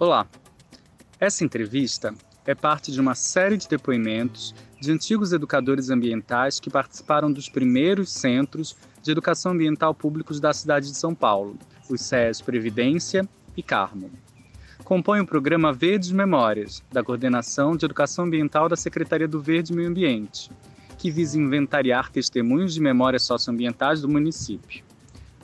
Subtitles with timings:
[0.00, 0.26] Olá.
[1.20, 2.14] Essa entrevista
[2.46, 8.10] é parte de uma série de depoimentos de antigos educadores ambientais que participaram dos primeiros
[8.10, 11.58] centros de educação ambiental públicos da cidade de São Paulo,
[11.90, 14.10] os CES Previdência e Carmo.
[14.84, 19.76] Compõe o programa Verdes Memórias, da Coordenação de Educação Ambiental da Secretaria do Verde e
[19.76, 20.50] Meio Ambiente,
[20.96, 24.82] que visa inventariar testemunhos de memórias socioambientais do município.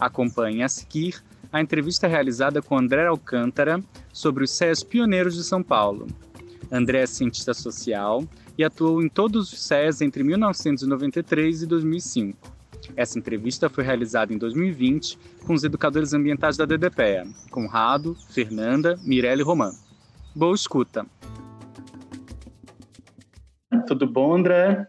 [0.01, 1.23] Acompanhe a seguir
[1.53, 3.83] a entrevista realizada com André Alcântara
[4.13, 6.07] sobre os CES pioneiros de São Paulo.
[6.71, 8.25] André é cientista social
[8.59, 12.57] e atuou em todos os CES entre 1993 e 2005.
[12.95, 19.43] Essa entrevista foi realizada em 2020 com os educadores ambientais da DDPEA, Conrado, Fernanda, Mirelle
[19.43, 19.73] e Romã.
[20.35, 21.07] Boa escuta!
[23.87, 24.87] Tudo bom, André?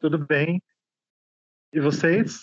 [0.00, 0.62] Tudo bem.
[1.72, 2.42] E vocês?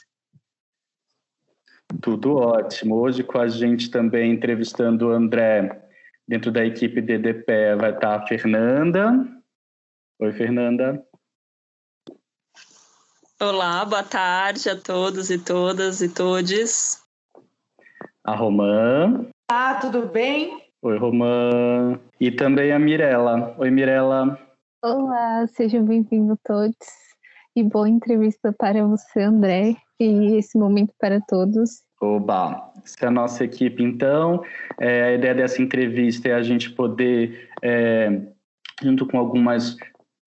[1.99, 2.95] Tudo ótimo.
[2.95, 5.89] Hoje com a gente também entrevistando o André,
[6.27, 9.27] dentro da equipe DDPE, vai estar a Fernanda.
[10.19, 11.03] Oi, Fernanda.
[13.41, 17.03] Olá, boa tarde a todos e todas e todes.
[18.23, 19.25] A Romã.
[19.49, 20.71] Ah, tudo bem?
[20.83, 21.99] Oi, Romã.
[22.19, 23.53] E também a Mirella.
[23.57, 24.39] Oi, Mirella.
[24.83, 26.75] Olá, sejam bem-vindos todos.
[27.55, 31.81] E boa entrevista para você, André, e esse momento para todos.
[32.01, 32.71] Oba!
[32.83, 34.43] Essa é a nossa equipe, então.
[34.79, 38.21] É, a ideia dessa entrevista é a gente poder, é,
[38.81, 39.77] junto com algumas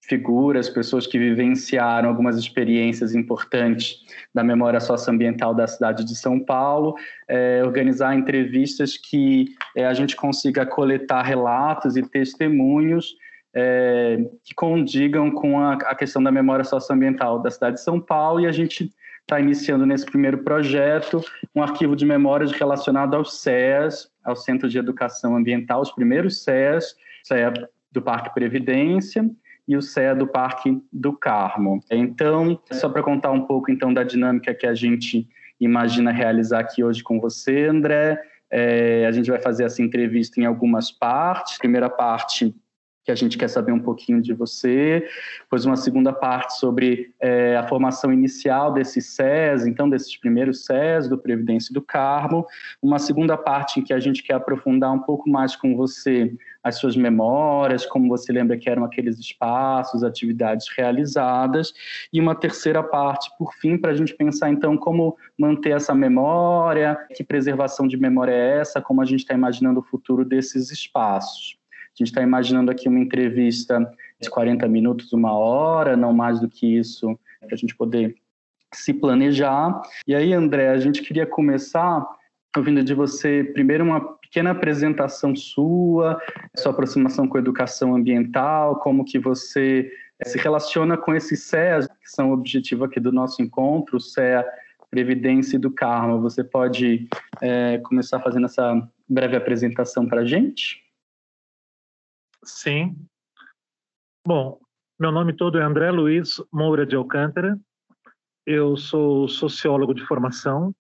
[0.08, 6.94] figuras, pessoas que vivenciaram algumas experiências importantes da memória socioambiental da cidade de São Paulo,
[7.26, 13.16] é, organizar entrevistas que é, a gente consiga coletar relatos e testemunhos
[13.54, 18.40] é, que condigam com a, a, questão da memória socioambiental da cidade de São Paulo
[18.40, 18.90] e a gente
[19.24, 24.78] está iniciando nesse primeiro projeto um arquivo de memórias relacionado aos CEAs, ao Centro de
[24.78, 27.52] Educação Ambiental, os primeiros CEAs, CEA
[27.90, 29.28] do Parque Previdência
[29.66, 31.80] e o CEA do Parque do Carmo.
[31.90, 35.26] Então, só para contar um pouco então da dinâmica que a gente
[35.58, 38.20] imagina realizar aqui hoje com você, André,
[38.50, 41.56] é, a gente vai fazer essa entrevista em algumas partes.
[41.56, 42.54] Primeira parte
[43.04, 45.06] que a gente quer saber um pouquinho de você,
[45.42, 51.08] depois uma segunda parte sobre é, a formação inicial desses SES, então desses primeiros SES,
[51.08, 52.46] do Previdência e do Carmo,
[52.82, 56.78] uma segunda parte em que a gente quer aprofundar um pouco mais com você as
[56.78, 61.74] suas memórias, como você lembra que eram aqueles espaços, atividades realizadas,
[62.10, 66.96] e uma terceira parte, por fim, para a gente pensar então como manter essa memória,
[67.14, 71.58] que preservação de memória é essa, como a gente está imaginando o futuro desses espaços.
[71.94, 73.88] A gente está imaginando aqui uma entrevista
[74.20, 78.16] de 40 minutos, uma hora, não mais do que isso, para a gente poder
[78.74, 79.80] se planejar.
[80.06, 82.04] E aí, André, a gente queria começar
[82.56, 86.20] ouvindo de você, primeiro, uma pequena apresentação sua,
[86.56, 89.90] sua aproximação com a educação ambiental, como que você
[90.20, 94.00] eh, se relaciona com esses CEAs, que são o objetivo aqui do nosso encontro, o
[94.00, 94.44] CEA
[94.90, 96.18] Previdência e do Karma.
[96.18, 97.08] Você pode
[97.42, 100.83] é, começar fazendo essa breve apresentação para a gente?
[102.44, 102.94] Sim.
[104.26, 104.58] Bom,
[104.98, 107.58] meu nome todo é André Luiz Moura de Alcântara.
[108.46, 110.74] Eu sou sociólogo de formação.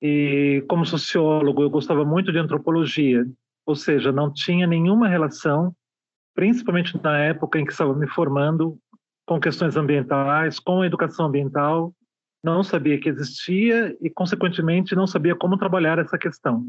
[0.00, 3.24] E como sociólogo, eu gostava muito de antropologia,
[3.64, 5.74] ou seja, não tinha nenhuma relação,
[6.34, 8.76] principalmente na época em que estava me formando,
[9.26, 11.94] com questões ambientais, com educação ambiental.
[12.44, 16.68] Não sabia que existia e, consequentemente, não sabia como trabalhar essa questão.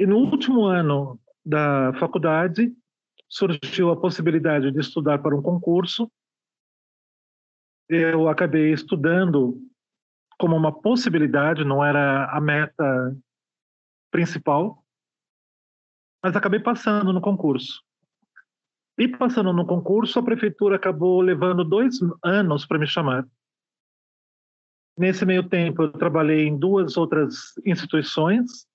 [0.00, 2.74] E no último ano da faculdade,
[3.28, 6.10] surgiu a possibilidade de estudar para um concurso.
[7.86, 9.60] Eu acabei estudando
[10.38, 13.14] como uma possibilidade, não era a meta
[14.10, 14.82] principal,
[16.24, 17.84] mas acabei passando no concurso.
[18.96, 23.28] E passando no concurso, a prefeitura acabou levando dois anos para me chamar.
[24.96, 28.69] Nesse meio tempo, eu trabalhei em duas outras instituições,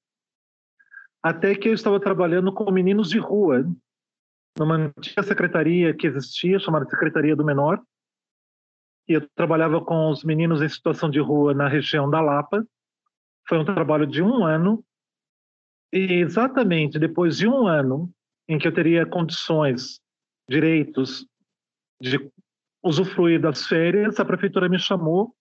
[1.26, 3.66] até que eu estava trabalhando com meninos de rua,
[4.56, 7.82] numa antiga secretaria que existia, chamada Secretaria do Menor,
[9.10, 12.64] e eu trabalhava com os meninos em situação de rua na região da Lapa.
[13.50, 14.86] Foi um trabalho de um ano,
[15.92, 18.08] e exatamente depois de um ano
[18.48, 20.00] em que eu teria condições,
[20.48, 21.28] direitos
[22.00, 22.20] de
[22.84, 25.36] usufruir das férias, a prefeitura me chamou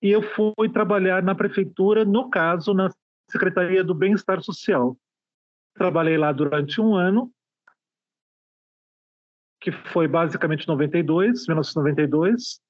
[0.00, 2.88] e eu fui trabalhar na prefeitura, no caso, na
[3.30, 4.96] Secretaria do Bem-Estar Social.
[5.74, 7.32] Trabalhei lá durante um ano,
[9.60, 12.60] que foi basicamente 92, 1992.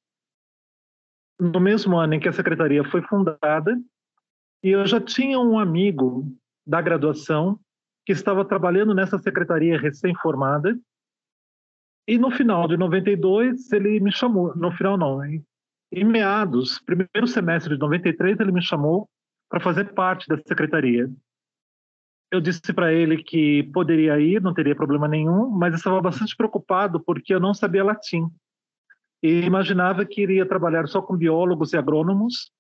[1.41, 3.81] No mesmo ano em que a secretaria foi fundada,
[4.63, 6.25] e eu já tinha um amigo
[6.65, 7.59] da graduação
[8.05, 10.79] que estava trabalhando nessa secretaria recém-formada.
[12.07, 15.45] E no final de 92 ele me chamou, no final não, em,
[15.91, 19.09] em meados, primeiro semestre de 93 ele me chamou
[19.49, 21.11] para fazer parte da secretaria.
[22.33, 26.99] Eu disse para ele que poderia ir, não teria problema nenhum, mas estava bastante preocupado
[26.99, 28.27] porque eu não sabia latim.
[29.23, 32.51] E imaginava que iria trabalhar só com biólogos e agrônomos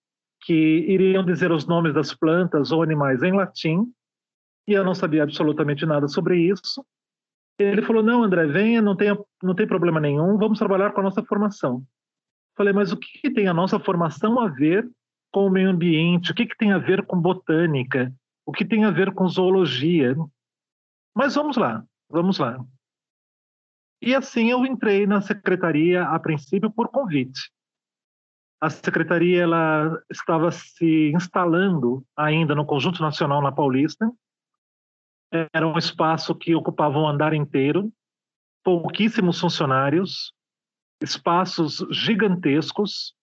[0.42, 3.90] que iriam dizer os nomes das plantas ou animais em latim,
[4.68, 6.84] e eu não sabia absolutamente nada sobre isso.
[7.58, 11.04] Ele falou: "Não, André, venha, não tem não tem problema nenhum, vamos trabalhar com a
[11.04, 11.82] nossa formação".
[12.58, 14.86] Falei: "Mas o que, que tem a nossa formação a ver
[15.32, 16.30] com o meio ambiente?
[16.30, 18.12] O que, que tem a ver com botânica?
[18.44, 20.16] O que tem a ver com zoologia?
[21.14, 22.58] Mas vamos lá, vamos lá.
[24.00, 27.52] E assim eu entrei na secretaria a princípio por convite.
[28.60, 34.10] A secretaria ela estava se instalando ainda no Conjunto Nacional na Paulista.
[35.52, 37.92] Era um espaço que ocupava um andar inteiro,
[38.62, 40.32] pouquíssimos funcionários,
[41.00, 43.14] espaços gigantescos,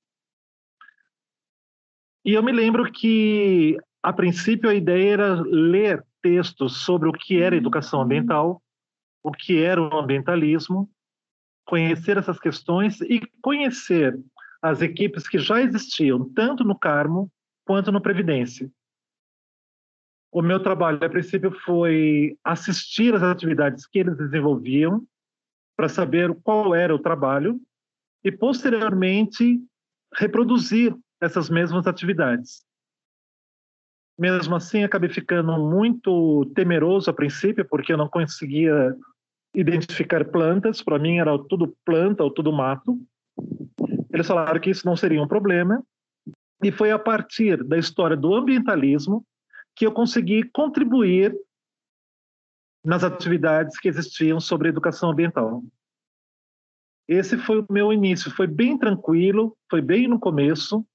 [2.26, 7.42] e eu me lembro que, a princípio, a ideia era ler textos sobre o que
[7.42, 8.62] era educação ambiental,
[9.24, 10.90] o que era o ambientalismo,
[11.66, 14.20] conhecer essas questões e conhecer
[14.62, 17.32] as equipes que já existiam, tanto no Carmo
[17.66, 18.70] quanto no Previdência.
[20.32, 25.06] O meu trabalho, a princípio, foi assistir às atividades que eles desenvolviam,
[25.76, 27.60] para saber qual era o trabalho,
[28.24, 29.62] e, posteriormente,
[30.14, 32.66] reproduzir essas mesmas atividades.
[34.20, 38.94] Mesmo assim, acabei ficando muito temeroso a princípio, porque eu não conseguia
[39.56, 43.00] identificar plantas, para mim era tudo planta ou tudo mato.
[44.12, 45.82] Eles falaram que isso não seria um problema,
[46.62, 49.26] e foi a partir da história do ambientalismo
[49.74, 51.34] que eu consegui contribuir
[52.84, 55.64] nas atividades que existiam sobre educação ambiental.
[57.08, 60.86] Esse foi o meu início, foi bem tranquilo, foi bem no começo,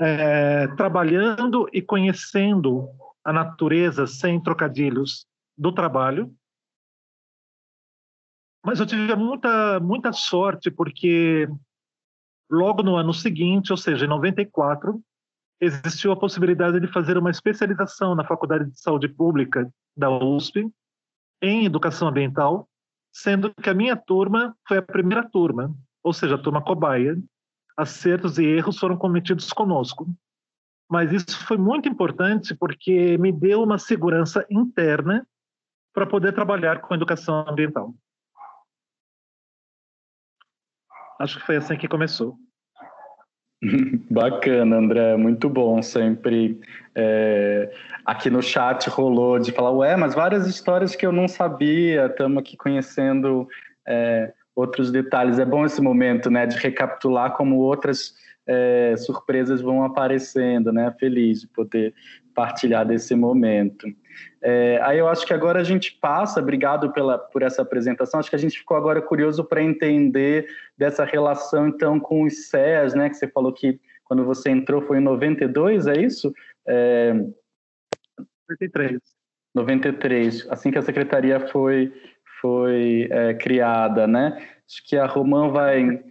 [0.00, 2.88] é, trabalhando e conhecendo
[3.24, 6.32] a natureza sem trocadilhos do trabalho.
[8.64, 11.48] Mas eu tive muita, muita sorte porque
[12.50, 15.00] logo no ano seguinte, ou seja, em 94,
[15.60, 20.70] existiu a possibilidade de fazer uma especialização na Faculdade de Saúde Pública da USP
[21.42, 22.68] em educação ambiental,
[23.12, 27.16] sendo que a minha turma foi a primeira turma, ou seja, a turma cobaia,
[27.78, 30.08] acertos e erros foram cometidos conosco.
[30.90, 35.26] Mas isso foi muito importante porque me deu uma segurança interna
[35.94, 37.94] para poder trabalhar com educação ambiental.
[41.20, 42.36] Acho que foi assim que começou.
[44.10, 46.60] Bacana, André, muito bom sempre.
[46.94, 47.72] É,
[48.04, 52.38] aqui no chat rolou de falar, ué, mas várias histórias que eu não sabia, estamos
[52.38, 53.48] aqui conhecendo
[53.86, 55.38] é, outros detalhes.
[55.38, 58.14] É bom esse momento, né, de recapitular como outras
[58.44, 60.92] é, surpresas vão aparecendo, né?
[60.98, 61.94] Feliz de poder
[62.34, 63.86] partilhar desse momento.
[64.42, 68.30] É, aí eu acho que agora a gente passa, obrigado pela, por essa apresentação, acho
[68.30, 73.08] que a gente ficou agora curioso para entender dessa relação, então, com os CEAs, né,
[73.08, 76.32] que você falou que quando você entrou foi em 92, é isso?
[76.66, 77.12] É...
[78.48, 78.98] 93.
[79.54, 81.92] 93, assim que a secretaria foi
[82.40, 84.36] foi é, criada, né?
[84.66, 86.02] Acho que a Romã vai.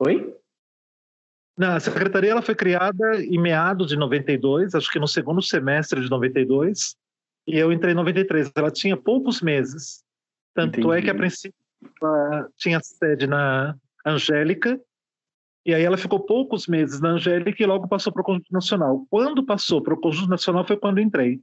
[0.00, 0.34] Oi?
[1.58, 6.02] Não, a secretaria ela foi criada em meados de 92, acho que no segundo semestre
[6.02, 6.94] de 92,
[7.46, 8.52] e eu entrei em 93.
[8.54, 10.04] Ela tinha poucos meses.
[10.54, 10.98] Tanto Entendi.
[10.98, 11.58] é que a princípio
[12.56, 14.80] tinha sede na Angélica,
[15.64, 19.06] e aí ela ficou poucos meses na Angélica e logo passou para o Conjunto Nacional.
[19.10, 21.40] Quando passou para o Conjunto Nacional foi quando entrei.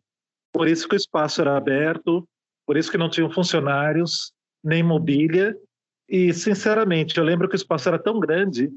[0.54, 2.28] Por isso que o espaço era aberto,
[2.66, 5.56] por isso que não tinham funcionários, nem mobília.
[6.08, 8.72] E, sinceramente, eu lembro que o espaço era tão grande,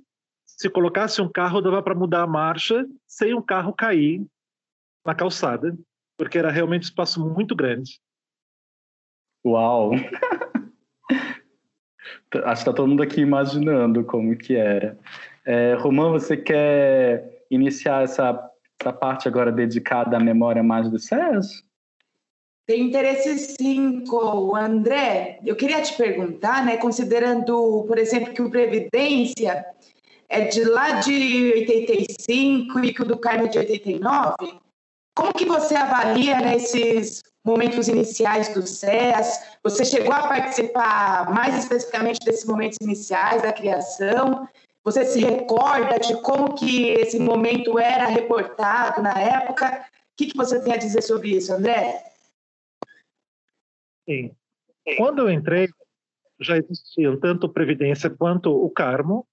[0.45, 4.25] se colocasse um carro, dava para mudar a marcha sem um carro cair
[5.05, 5.77] na calçada,
[6.17, 8.01] porque era realmente um espaço muito grande.
[9.45, 9.93] Uau!
[12.45, 14.99] Acho que está todo mundo aqui imaginando como que era.
[15.45, 18.51] É, Romão, você quer iniciar essa,
[18.81, 21.66] essa parte agora dedicada à memória mais do César?
[22.67, 25.39] Tem interesse sim, com André.
[25.45, 29.65] Eu queria te perguntar, né, considerando, por exemplo, que o Previdência
[30.29, 34.35] é de lá de 85 e que o do Carmo é de 89,
[35.15, 39.41] como que você avalia nesses momentos iniciais do SES?
[39.63, 44.49] Você chegou a participar mais especificamente desses momentos iniciais da criação?
[44.83, 49.87] Você se recorda de como que esse momento era reportado na época?
[50.17, 52.03] que, que você tem a dizer sobre isso, André?
[54.09, 54.31] Sim.
[54.97, 55.69] Quando eu entrei,
[56.41, 59.27] já existiam tanto Previdência quanto o Carmo.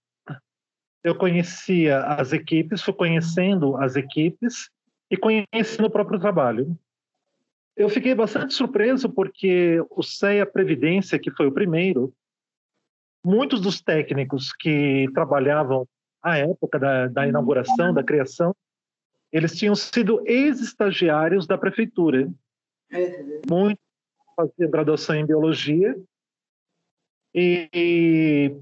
[1.03, 4.69] Eu conhecia as equipes, fui conhecendo as equipes
[5.11, 6.77] e conhecendo o próprio trabalho.
[7.75, 12.13] Eu fiquei bastante surpreso porque o CEA Previdência, que foi o primeiro,
[13.23, 15.87] muitos dos técnicos que trabalhavam
[16.21, 18.55] à época da, da inauguração, da criação,
[19.31, 22.31] eles tinham sido ex-estagiários da prefeitura.
[22.91, 23.41] Uhum.
[23.49, 23.83] Muitos
[24.35, 25.95] faziam graduação em biologia
[27.33, 28.55] e, e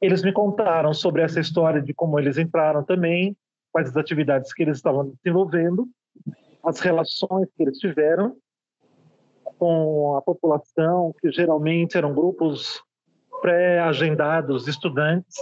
[0.00, 3.36] eles me contaram sobre essa história de como eles entraram também,
[3.72, 5.88] quais as atividades que eles estavam desenvolvendo,
[6.62, 8.36] as relações que eles tiveram
[9.58, 12.82] com a população, que geralmente eram grupos
[13.40, 15.36] pré-agendados, estudantes.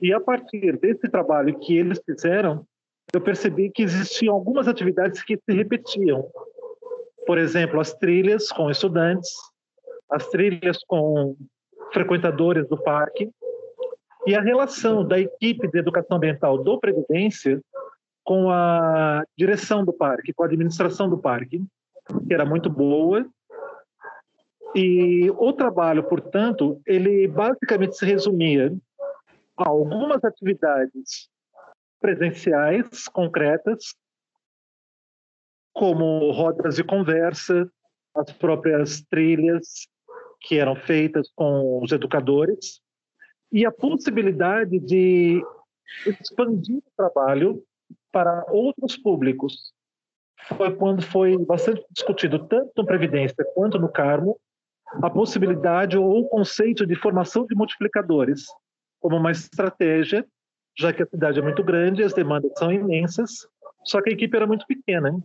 [0.00, 2.66] E a partir desse trabalho que eles fizeram,
[3.12, 6.28] eu percebi que existiam algumas atividades que se repetiam.
[7.26, 9.30] Por exemplo, as trilhas com estudantes,
[10.10, 11.36] as trilhas com
[11.92, 13.30] frequentadores do parque
[14.26, 17.60] e a relação da equipe de educação ambiental do Previdência
[18.24, 21.62] com a direção do parque, com a administração do parque,
[22.26, 23.26] que era muito boa.
[24.74, 28.72] E o trabalho, portanto, ele basicamente se resumia
[29.56, 31.28] a algumas atividades
[32.00, 33.94] presenciais concretas,
[35.72, 37.70] como rodas de conversa,
[38.14, 39.88] as próprias trilhas
[40.40, 42.80] que eram feitas com os educadores,
[43.52, 45.42] e a possibilidade de
[46.06, 47.62] expandir o trabalho
[48.12, 49.72] para outros públicos.
[50.56, 54.38] Foi quando foi bastante discutido, tanto no Previdência quanto no Carmo,
[55.02, 58.46] a possibilidade ou o conceito de formação de multiplicadores
[59.00, 60.26] como uma estratégia
[60.80, 63.46] já que a cidade é muito grande, as demandas são imensas,
[63.84, 65.10] só que a equipe era muito pequena.
[65.10, 65.22] Hein?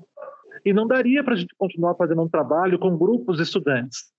[0.65, 4.12] E não daria para a gente continuar fazendo um trabalho com grupos de estudantes.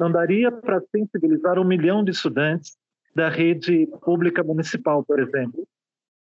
[0.00, 2.76] Não daria para sensibilizar um milhão de estudantes
[3.14, 5.64] da rede pública municipal, por exemplo.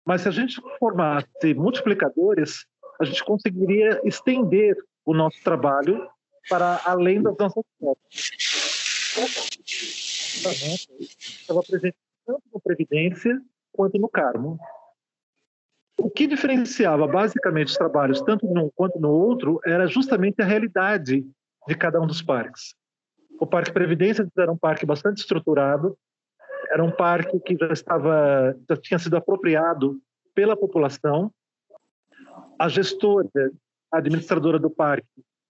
[0.05, 2.65] Mas se a gente formasse multiplicadores,
[2.99, 6.05] a gente conseguiria estender o nosso trabalho
[6.49, 8.31] para além das nossas portas.
[11.41, 14.59] Estava presente tanto no Previdência quanto no Carmo.
[15.99, 21.25] O que diferenciava basicamente os trabalhos, tanto num quanto no outro, era justamente a realidade
[21.67, 22.73] de cada um dos parques.
[23.39, 25.97] O Parque Previdência era um parque bastante estruturado,
[26.71, 29.99] era um parque que já estava, já tinha sido apropriado
[30.33, 31.31] pela população.
[32.57, 33.51] A gestora,
[33.91, 35.07] a administradora do parque,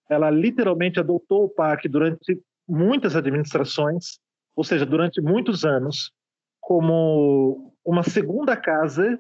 [0.10, 4.20] ela literalmente adotou o parque durante muitas administrações,
[4.56, 6.12] ou seja, durante muitos anos,
[6.60, 9.20] como uma segunda casa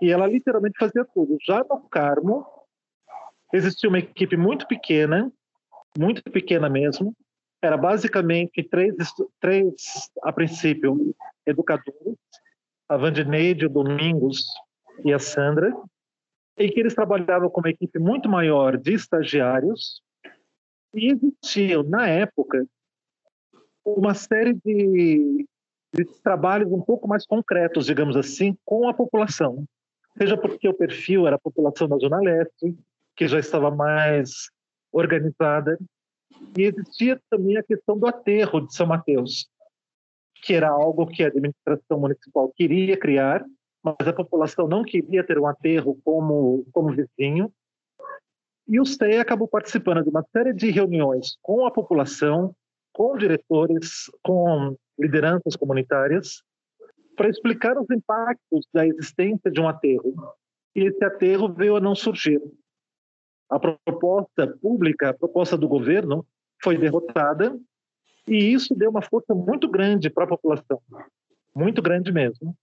[0.00, 1.36] e ela literalmente fazia tudo.
[1.46, 2.46] Já no Carmo,
[3.52, 5.32] existia uma equipe muito pequena,
[5.98, 7.14] muito pequena mesmo.
[7.62, 8.94] Era basicamente três,
[9.40, 9.74] três
[10.22, 12.16] a princípio, educadores,
[12.88, 14.44] a Vandineide, o Domingos
[15.04, 15.74] e a Sandra,
[16.58, 20.00] em que eles trabalhavam com uma equipe muito maior de estagiários
[20.94, 22.66] e existiam, na época,
[23.84, 25.46] uma série de
[25.96, 29.64] de trabalhos um pouco mais concretos, digamos assim, com a população.
[30.18, 32.76] Seja porque o perfil era a população da Zona Leste,
[33.14, 34.50] que já estava mais
[34.92, 35.78] organizada,
[36.56, 39.48] e existia também a questão do aterro de São Mateus,
[40.42, 43.44] que era algo que a administração municipal queria criar,
[43.82, 47.52] mas a população não queria ter um aterro como, como vizinho.
[48.68, 52.54] E o CEA acabou participando de uma série de reuniões com a população,
[52.92, 56.42] com diretores, com lideranças comunitárias,
[57.16, 60.14] para explicar os impactos da existência de um aterro.
[60.74, 62.40] E esse aterro veio a não surgir.
[63.48, 66.26] A proposta pública, a proposta do governo,
[66.62, 67.58] foi derrotada,
[68.26, 70.80] e isso deu uma força muito grande para a população,
[71.54, 72.56] muito grande mesmo.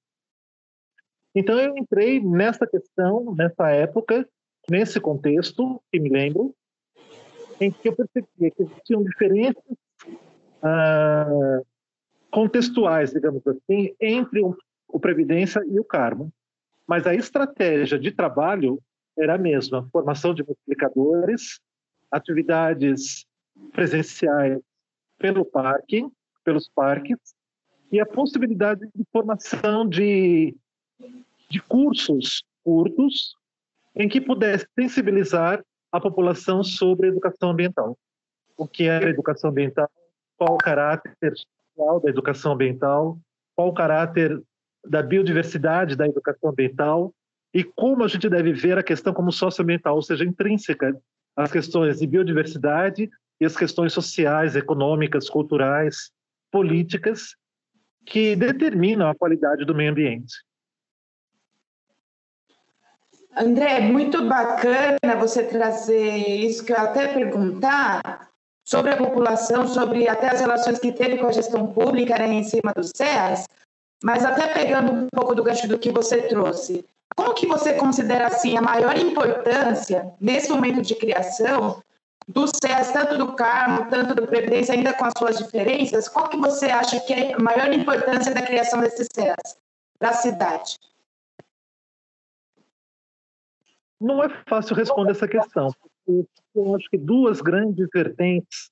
[1.33, 4.27] Então eu entrei nessa questão, nessa época,
[4.69, 6.53] nesse contexto, que me lembro,
[7.60, 9.63] em que eu percebia que existiam diferenças
[10.62, 11.62] ah,
[12.34, 14.42] contextuais, digamos assim, entre
[14.88, 16.34] o Previdência e o Carmo.
[16.88, 18.82] Mas a estratégia de trabalho
[19.16, 21.60] era a mesma: formação de multiplicadores,
[22.12, 23.25] atividades
[23.72, 24.60] presenciais
[25.20, 26.08] pelo parque,
[26.44, 27.18] pelos parques,
[27.92, 30.56] e a possibilidade de formação de,
[31.50, 33.36] de cursos curtos
[33.96, 37.96] em que pudesse sensibilizar a população sobre a educação ambiental.
[38.58, 39.90] O que é a educação ambiental,
[40.36, 41.16] qual o caráter
[41.75, 43.18] da educação ambiental,
[43.56, 44.42] qual o caráter
[44.86, 47.13] da biodiversidade da educação ambiental,
[47.53, 50.96] e como a gente deve ver a questão como socioambiental, ou seja, intrínseca
[51.36, 56.12] às questões de biodiversidade e as questões sociais, econômicas, culturais,
[56.51, 57.36] políticas
[58.06, 60.34] que determinam a qualidade do meio ambiente.
[63.36, 68.30] André, muito bacana você trazer isso que eu até perguntar
[68.63, 72.43] sobre a população, sobre até as relações que teve com a gestão pública né, em
[72.43, 73.46] cima dos CEAs,
[74.03, 78.27] mas até pegando um pouco do gancho do que você trouxe, como que você considera
[78.27, 81.82] assim a maior importância nesse momento de criação
[82.27, 86.08] do CEAS, tanto do Carmo, tanto do Previdência, ainda com as suas diferenças?
[86.08, 89.58] Qual que você acha que é a maior importância da criação desses CEAS
[90.00, 90.79] para a cidade?
[94.00, 95.74] Não é fácil responder essa questão,
[96.07, 98.72] eu acho que duas grandes vertentes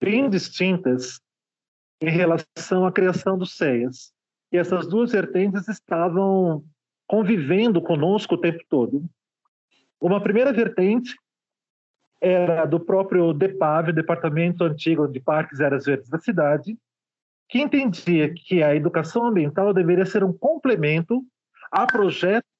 [0.00, 1.20] bem distintas
[2.00, 4.12] em relação à criação dos CEAs.
[4.52, 6.64] E essas duas vertentes estavam
[7.06, 9.04] convivendo conosco o tempo todo.
[10.00, 11.16] Uma primeira vertente
[12.20, 16.76] era do próprio DEPAV, Departamento Antigo de Parques e Áreas Verdes da cidade,
[17.48, 21.24] que entendia que a educação ambiental deveria ser um complemento
[21.70, 22.50] a projetos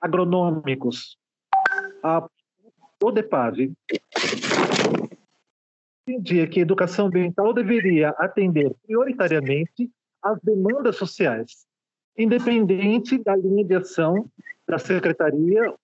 [0.00, 1.18] agronômicos,
[2.02, 2.28] a,
[3.00, 3.72] do DEPAV.
[6.08, 9.90] Entendia que a educação ambiental deveria atender prioritariamente
[10.22, 11.66] às demandas sociais,
[12.16, 14.30] independente da linha de ação
[14.66, 15.74] da secretaria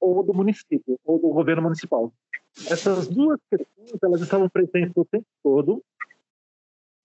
[0.00, 2.12] ou do município, ou do governo municipal.
[2.70, 5.82] Essas duas questões elas estavam presentes o tempo todo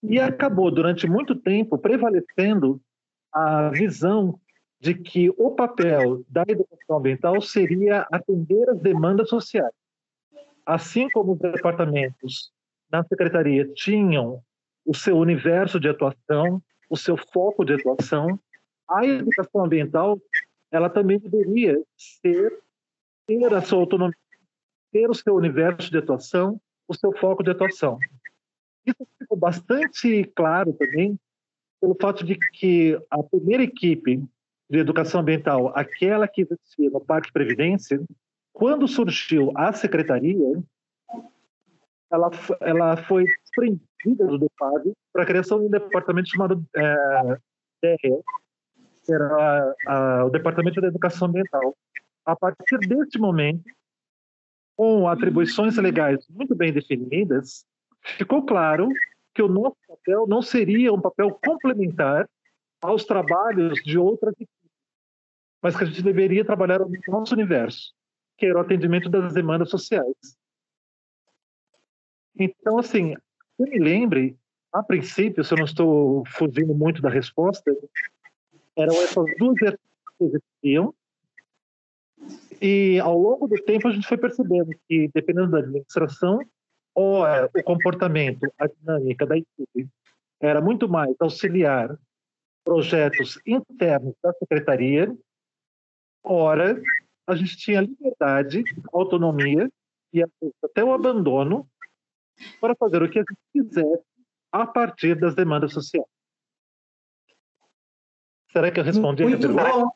[0.03, 2.79] e acabou, durante muito tempo, prevalecendo
[3.33, 4.39] a visão
[4.79, 9.73] de que o papel da educação ambiental seria atender as demandas sociais.
[10.65, 12.51] Assim como os departamentos
[12.91, 14.41] na secretaria tinham
[14.85, 18.39] o seu universo de atuação, o seu foco de atuação,
[18.89, 20.19] a educação ambiental
[20.71, 22.51] ela também deveria ser
[23.27, 24.15] ter a sua autonomia,
[24.91, 27.99] ter o seu universo de atuação, o seu foco de atuação.
[28.85, 31.19] Isso ficou bastante claro também
[31.79, 34.23] pelo fato de que a primeira equipe
[34.69, 37.99] de educação ambiental, aquela que existia no Parque Previdência,
[38.53, 40.61] quando surgiu a secretaria,
[42.11, 42.29] ela,
[42.61, 47.37] ela foi desprendida do DEPAV para a criação de um departamento chamado é,
[47.81, 48.21] DRE,
[49.03, 51.75] que era a, o Departamento de Educação Ambiental.
[52.25, 53.63] A partir deste momento,
[54.75, 57.65] com atribuições legais muito bem definidas,
[58.17, 58.87] ficou claro
[59.33, 62.27] que o nosso papel não seria um papel complementar
[62.81, 64.33] aos trabalhos de outras
[65.61, 67.93] mas que a gente deveria trabalhar no nosso universo,
[68.37, 70.15] que era o atendimento das demandas sociais.
[72.37, 73.15] Então, assim,
[73.57, 74.37] eu me lembre,
[74.71, 77.75] a princípio, se eu não estou fugindo muito da resposta,
[78.75, 79.79] eram essas duas vertentes
[80.17, 80.93] que existiam.
[82.61, 86.39] E ao longo do tempo a gente foi percebendo que, dependendo da administração,
[86.93, 89.89] ou é, o comportamento, a dinâmica da equipe
[90.41, 91.97] era muito mais auxiliar
[92.63, 95.13] projetos internos da secretaria,
[96.23, 96.81] ora
[97.27, 99.69] a gente tinha liberdade, autonomia
[100.11, 100.23] e
[100.63, 101.67] até o abandono
[102.59, 104.03] para fazer o que a gente quisesse
[104.51, 106.07] a partir das demandas sociais.
[108.51, 109.71] Será que eu respondi Muito a pergunta?
[109.71, 109.91] Bom.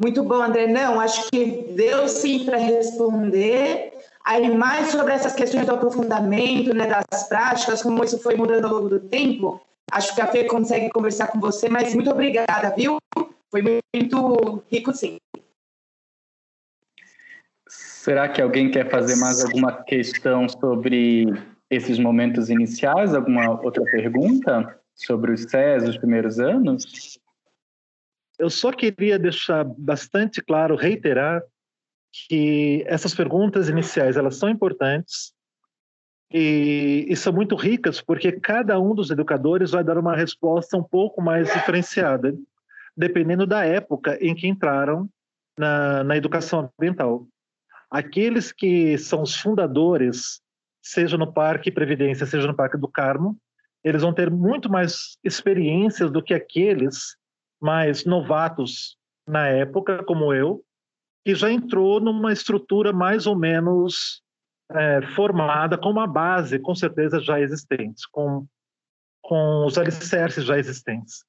[0.00, 0.68] Muito bom, André.
[0.68, 3.92] Não, acho que deu sim para responder.
[4.24, 8.74] Aí, mais sobre essas questões do aprofundamento, né, das práticas, como isso foi mudando ao
[8.74, 12.98] longo do tempo, acho que a Fê consegue conversar com você, mas muito obrigada, viu?
[13.50, 15.18] Foi muito rico, sim.
[17.68, 21.26] Será que alguém quer fazer mais alguma questão sobre
[21.70, 23.14] esses momentos iniciais?
[23.14, 24.78] Alguma outra pergunta?
[24.98, 27.18] sobre os SES, os primeiros anos?
[28.38, 31.42] Eu só queria deixar bastante claro, reiterar,
[32.28, 35.32] que essas perguntas iniciais elas são importantes
[36.32, 40.82] e, e, são muito ricas porque cada um dos educadores vai dar uma resposta um
[40.82, 42.34] pouco mais diferenciada,
[42.98, 45.08] dependendo da época em que entraram
[45.56, 47.28] na, na educação ambiental.
[47.88, 50.40] Aqueles que são os fundadores,
[50.82, 53.38] seja no Parque Previdência, seja no Parque do Carmo,
[53.84, 57.16] eles vão ter muito mais experiências do que aqueles
[57.60, 60.64] mais novatos na época, como eu,
[61.24, 64.22] que já entrou numa estrutura mais ou menos
[64.72, 68.44] é, formada, com uma base, com certeza, já existente, com,
[69.22, 71.27] com os alicerces já existentes.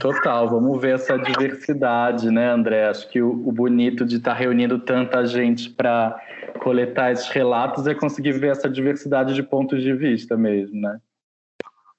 [0.00, 2.88] Total, vamos ver essa diversidade, né, André?
[2.88, 6.18] Acho que o, o bonito de estar tá reunindo tanta gente para
[6.62, 10.98] coletar esses relatos é conseguir ver essa diversidade de pontos de vista mesmo, né?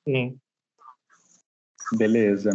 [0.04, 0.36] Sim.
[1.94, 2.50] Beleza.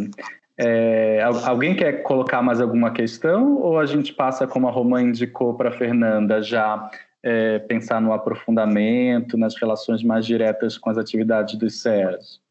[0.58, 5.54] É, alguém quer colocar mais alguma questão ou a gente passa, como a Romã indicou
[5.54, 6.90] para a Fernanda, já
[7.22, 12.44] é, pensar no aprofundamento, nas relações mais diretas com as atividades dos CERS?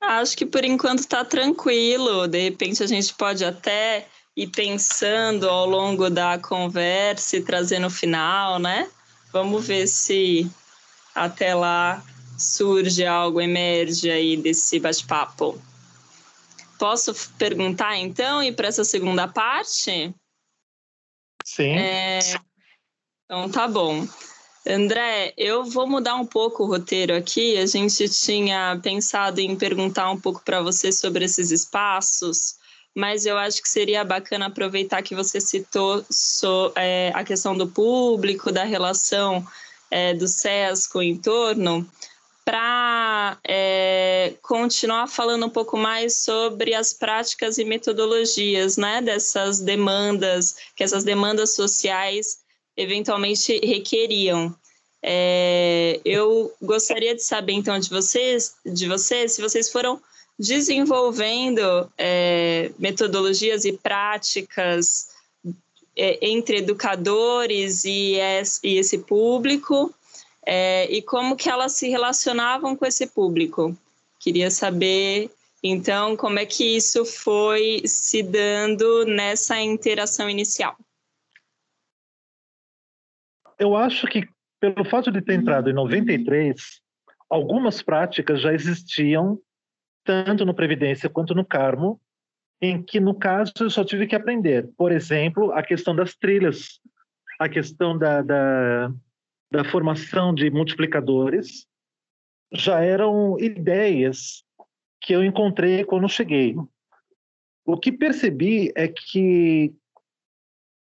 [0.00, 2.28] Acho que por enquanto está tranquilo.
[2.28, 4.06] De repente a gente pode até
[4.36, 8.90] ir pensando ao longo da conversa e trazer no final, né?
[9.32, 10.50] Vamos ver se
[11.14, 12.04] até lá
[12.38, 15.60] surge algo, emerge aí desse bate-papo.
[16.78, 20.14] Posso perguntar então e para essa segunda parte?
[21.42, 21.76] Sim.
[21.78, 22.18] É...
[23.24, 24.06] Então tá bom.
[24.68, 27.56] André, eu vou mudar um pouco o roteiro aqui.
[27.56, 32.56] A gente tinha pensado em perguntar um pouco para você sobre esses espaços,
[32.92, 37.68] mas eu acho que seria bacana aproveitar que você citou so, é, a questão do
[37.68, 39.46] público, da relação
[39.88, 41.88] é, do SES com o entorno,
[42.44, 50.56] para é, continuar falando um pouco mais sobre as práticas e metodologias né, dessas demandas,
[50.74, 52.45] que essas demandas sociais
[52.76, 54.54] eventualmente requeriam.
[55.02, 60.00] É, eu gostaria de saber então de vocês, de vocês, se vocês foram
[60.38, 65.08] desenvolvendo é, metodologias e práticas
[65.96, 69.94] é, entre educadores e esse, e esse público
[70.44, 73.76] é, e como que elas se relacionavam com esse público.
[74.20, 75.30] Queria saber
[75.62, 80.76] então como é que isso foi se dando nessa interação inicial
[83.58, 84.28] eu acho que,
[84.60, 86.80] pelo fato de ter entrado em 93,
[87.28, 89.38] algumas práticas já existiam,
[90.04, 92.00] tanto no Previdência quanto no Carmo,
[92.60, 94.68] em que, no caso, eu só tive que aprender.
[94.76, 96.80] Por exemplo, a questão das trilhas,
[97.38, 98.92] a questão da, da,
[99.50, 101.66] da formação de multiplicadores,
[102.52, 104.44] já eram ideias
[105.00, 106.54] que eu encontrei quando cheguei.
[107.64, 109.74] O que percebi é que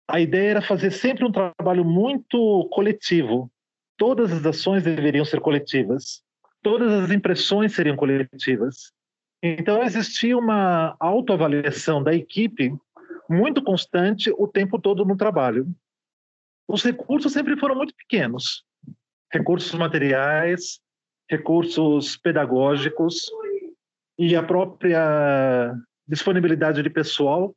[0.10, 3.50] a ideia era fazer sempre um trabalho muito coletivo.
[3.96, 6.24] Todas as ações deveriam ser coletivas,
[6.64, 8.92] todas as impressões seriam coletivas.
[9.42, 12.74] Então existia uma autoavaliação da equipe
[13.30, 15.68] muito constante o tempo todo no trabalho.
[16.68, 18.64] Os recursos sempre foram muito pequenos.
[19.32, 20.80] Recursos materiais,
[21.30, 23.30] recursos pedagógicos
[24.18, 25.72] e a própria
[26.08, 27.54] disponibilidade de pessoal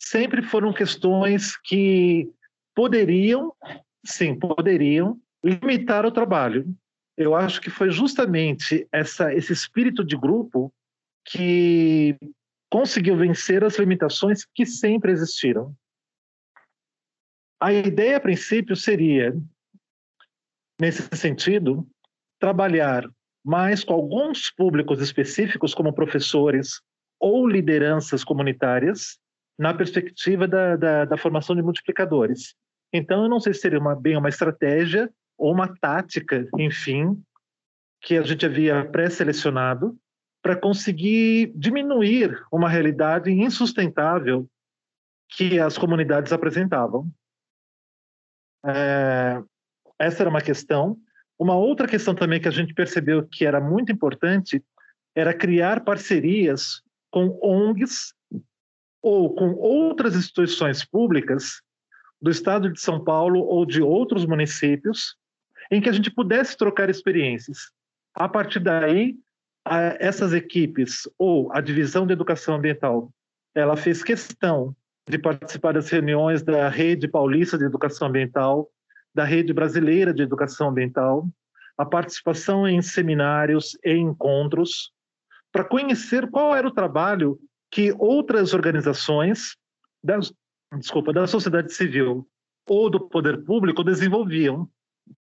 [0.00, 2.28] sempre foram questões que
[2.74, 3.52] poderiam,
[4.04, 6.66] sim, poderiam limitar o trabalho.
[7.16, 10.72] Eu acho que foi justamente essa, esse espírito de grupo
[11.24, 12.16] que
[12.70, 15.74] conseguiu vencer as limitações que sempre existiram.
[17.60, 19.36] A ideia, a princípio, seria,
[20.80, 21.86] nesse sentido,
[22.38, 23.04] trabalhar
[23.44, 26.80] mais com alguns públicos específicos, como professores
[27.18, 29.18] ou lideranças comunitárias,
[29.60, 32.54] na perspectiva da, da, da, formação de multiplicadores.
[32.90, 37.22] Então, eu não sei se seria uma, bem uma estratégia ou uma tática, enfim,
[38.00, 39.94] que a gente havia pré-selecionado
[40.42, 44.48] para conseguir diminuir uma realidade insustentável
[45.36, 47.06] que as comunidades apresentavam.
[48.64, 49.42] É,
[49.98, 50.96] essa era uma questão.
[51.38, 54.64] Uma outra questão também que a gente percebeu que era muito importante
[55.14, 58.14] era criar parcerias com ONGs
[59.02, 61.62] ou com outras instituições públicas
[62.20, 65.16] do estado de São Paulo ou de outros municípios,
[65.70, 67.70] em que a gente pudesse trocar experiências.
[68.14, 69.16] A partir daí,
[69.98, 73.10] essas equipes ou a divisão de educação ambiental,
[73.54, 74.74] ela fez questão
[75.08, 78.70] de participar das reuniões da Rede Paulista de Educação Ambiental,
[79.14, 81.26] da Rede Brasileira de Educação Ambiental,
[81.76, 84.92] a participação em seminários e encontros,
[85.50, 87.38] para conhecer qual era o trabalho
[87.70, 89.56] que outras organizações
[90.02, 90.18] da,
[90.78, 92.28] desculpa, da sociedade civil
[92.66, 94.68] ou do poder público desenvolviam.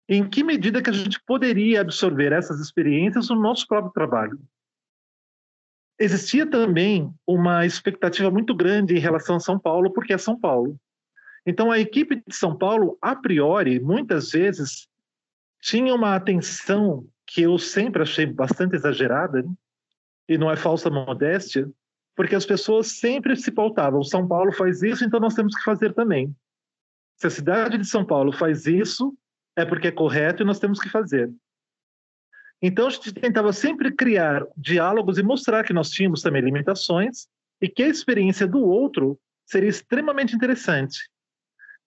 [0.07, 4.39] Em que medida que a gente poderia absorver essas experiências no nosso próprio trabalho?
[5.99, 10.77] Existia também uma expectativa muito grande em relação a São Paulo, porque é São Paulo.
[11.45, 14.87] Então, a equipe de São Paulo, a priori, muitas vezes,
[15.61, 19.43] tinha uma atenção que eu sempre achei bastante exagerada,
[20.27, 21.69] e não é falsa modéstia,
[22.15, 24.03] porque as pessoas sempre se pautavam.
[24.03, 26.35] São Paulo faz isso, então nós temos que fazer também.
[27.17, 29.15] Se a cidade de São Paulo faz isso,
[29.55, 31.31] é porque é correto e nós temos que fazer.
[32.61, 37.27] Então a gente tentava sempre criar diálogos e mostrar que nós tínhamos também limitações
[37.61, 41.09] e que a experiência do outro seria extremamente interessante.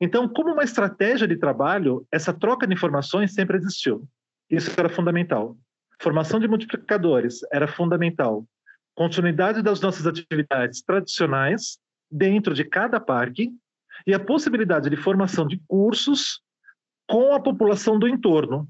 [0.00, 4.08] Então, como uma estratégia de trabalho, essa troca de informações sempre existiu.
[4.48, 5.56] Isso era fundamental.
[6.00, 8.46] formação de multiplicadores era fundamental.
[8.98, 11.78] Continuidade das nossas atividades tradicionais
[12.10, 13.48] dentro de cada parque
[14.04, 16.40] e a possibilidade de formação de cursos
[17.08, 18.68] com a população do entorno.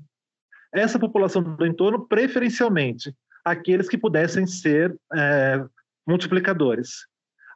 [0.70, 5.64] Essa população do entorno, preferencialmente, aqueles que pudessem ser é,
[6.06, 7.06] multiplicadores.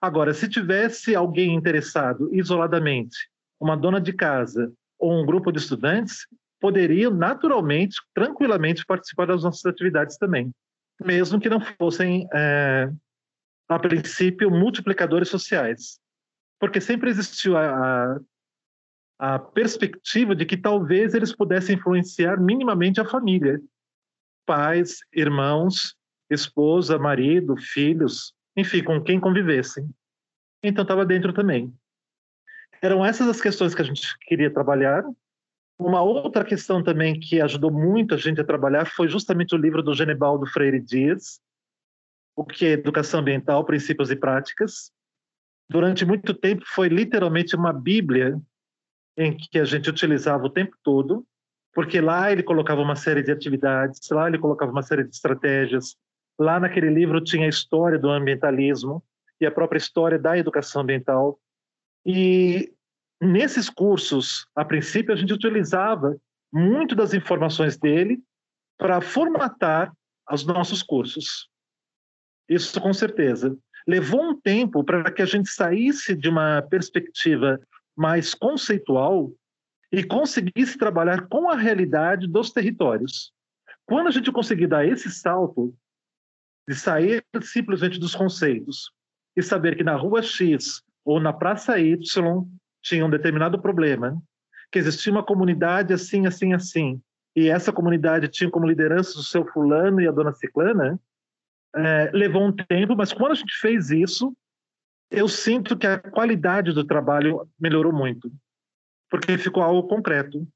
[0.01, 3.29] Agora, se tivesse alguém interessado isoladamente,
[3.61, 6.27] uma dona de casa ou um grupo de estudantes,
[6.59, 10.51] poderiam naturalmente, tranquilamente participar das nossas atividades também,
[11.05, 12.91] mesmo que não fossem, é,
[13.69, 16.01] a princípio, multiplicadores sociais.
[16.61, 18.17] Porque sempre existiu a,
[19.19, 23.61] a, a perspectiva de que talvez eles pudessem influenciar minimamente a família,
[24.47, 25.97] pais, irmãos,
[26.31, 29.89] esposa, marido, filhos, enfim, com quem convivessem.
[30.63, 31.75] Então estava dentro também.
[32.81, 35.05] Eram essas as questões que a gente queria trabalhar.
[35.79, 39.83] Uma outra questão também que ajudou muito a gente a trabalhar foi justamente o livro
[39.83, 41.41] do Genebaldo Freire Dias,
[42.37, 44.93] o que é Educação Ambiental, Princípios e Práticas.
[45.69, 48.41] Durante muito tempo foi literalmente uma bíblia
[49.17, 51.27] em que a gente utilizava o tempo todo,
[51.75, 55.97] porque lá ele colocava uma série de atividades, lá ele colocava uma série de estratégias,
[56.39, 59.03] Lá naquele livro tinha a história do ambientalismo
[59.41, 61.39] e a própria história da educação ambiental.
[62.05, 62.73] E
[63.23, 66.17] nesses cursos, a princípio, a gente utilizava
[66.53, 68.21] muito das informações dele
[68.77, 69.93] para formatar
[70.31, 71.49] os nossos cursos.
[72.49, 73.57] Isso com certeza.
[73.87, 77.61] Levou um tempo para que a gente saísse de uma perspectiva
[77.97, 79.33] mais conceitual
[79.91, 83.33] e conseguisse trabalhar com a realidade dos territórios.
[83.87, 85.75] Quando a gente conseguir dar esse salto,
[86.69, 88.91] de sair simplesmente dos conceitos
[89.37, 91.97] e saber que na rua X ou na praça Y
[92.83, 94.21] tinha um determinado problema,
[94.71, 97.01] que existia uma comunidade assim, assim, assim,
[97.35, 101.01] e essa comunidade tinha como liderança o seu fulano e a dona ciclana,
[101.75, 104.37] é, levou um tempo, mas quando a gente fez isso,
[105.11, 108.31] eu sinto que a qualidade do trabalho melhorou muito,
[109.11, 110.47] porque ficou algo concreto.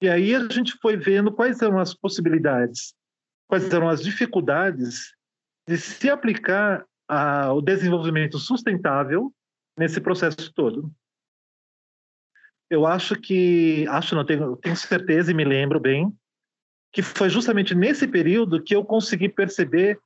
[0.00, 2.94] E aí a gente foi vendo quais eram as possibilidades,
[3.48, 5.14] quais eram as dificuldades
[5.68, 9.32] de se aplicar ao desenvolvimento sustentável
[9.76, 10.92] nesse processo todo.
[12.70, 16.12] Eu acho que, acho não, tenho, tenho certeza e me lembro bem,
[16.92, 19.98] que foi justamente nesse período que eu consegui perceber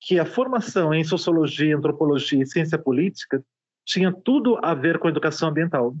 [0.00, 3.42] que a formação em sociologia, antropologia e ciência política
[3.86, 5.94] tinha tudo a ver com a educação ambiental.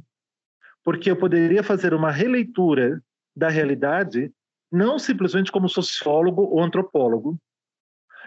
[0.82, 3.02] Porque eu poderia fazer uma releitura
[3.34, 4.30] da realidade
[4.70, 7.38] não simplesmente como sociólogo ou antropólogo,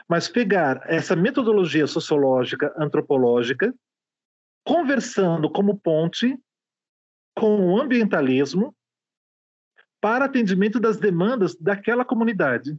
[0.08, 3.74] mas pegar essa metodologia sociológica, antropológica,
[4.64, 6.38] conversando como ponte
[7.38, 8.76] com o ambientalismo
[10.02, 12.78] para atendimento das demandas daquela comunidade.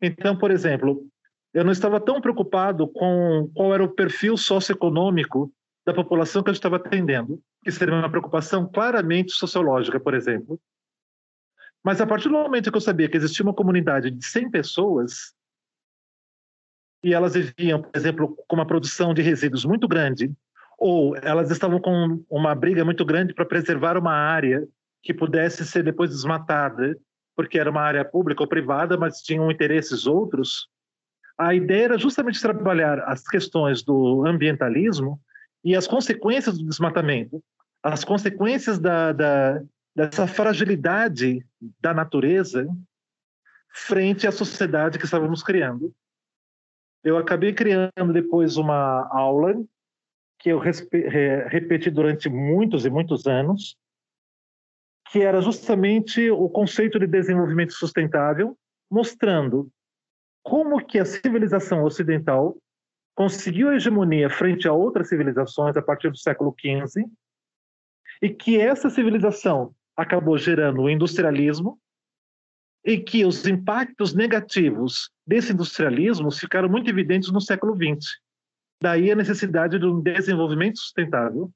[0.00, 1.06] Então, por exemplo,
[1.54, 5.52] eu não estava tão preocupado com qual era o perfil socioeconômico
[5.86, 10.60] da população que eu estava atendendo, que seria uma preocupação claramente sociológica, por exemplo.
[11.82, 15.34] Mas a partir do momento que eu sabia que existia uma comunidade de 100 pessoas,
[17.02, 20.32] e elas viviam, por exemplo, com uma produção de resíduos muito grande,
[20.82, 24.66] ou elas estavam com uma briga muito grande para preservar uma área
[25.00, 26.98] que pudesse ser depois desmatada,
[27.36, 30.66] porque era uma área pública ou privada, mas tinham interesses outros.
[31.38, 35.20] A ideia era justamente trabalhar as questões do ambientalismo
[35.64, 37.40] e as consequências do desmatamento,
[37.80, 39.62] as consequências da, da,
[39.94, 41.46] dessa fragilidade
[41.80, 42.66] da natureza
[43.72, 45.94] frente à sociedade que estávamos criando
[47.04, 49.54] eu acabei criando depois uma aula
[50.42, 53.76] que eu repeti durante muitos e muitos anos,
[55.10, 58.58] que era justamente o conceito de desenvolvimento sustentável,
[58.90, 59.70] mostrando
[60.42, 62.56] como que a civilização ocidental
[63.14, 67.04] conseguiu a hegemonia frente a outras civilizações a partir do século XV
[68.20, 71.78] e que essa civilização acabou gerando o industrialismo
[72.84, 78.04] e que os impactos negativos desse industrialismo ficaram muito evidentes no século XX.
[78.82, 81.48] Daí a necessidade de um desenvolvimento sustentável.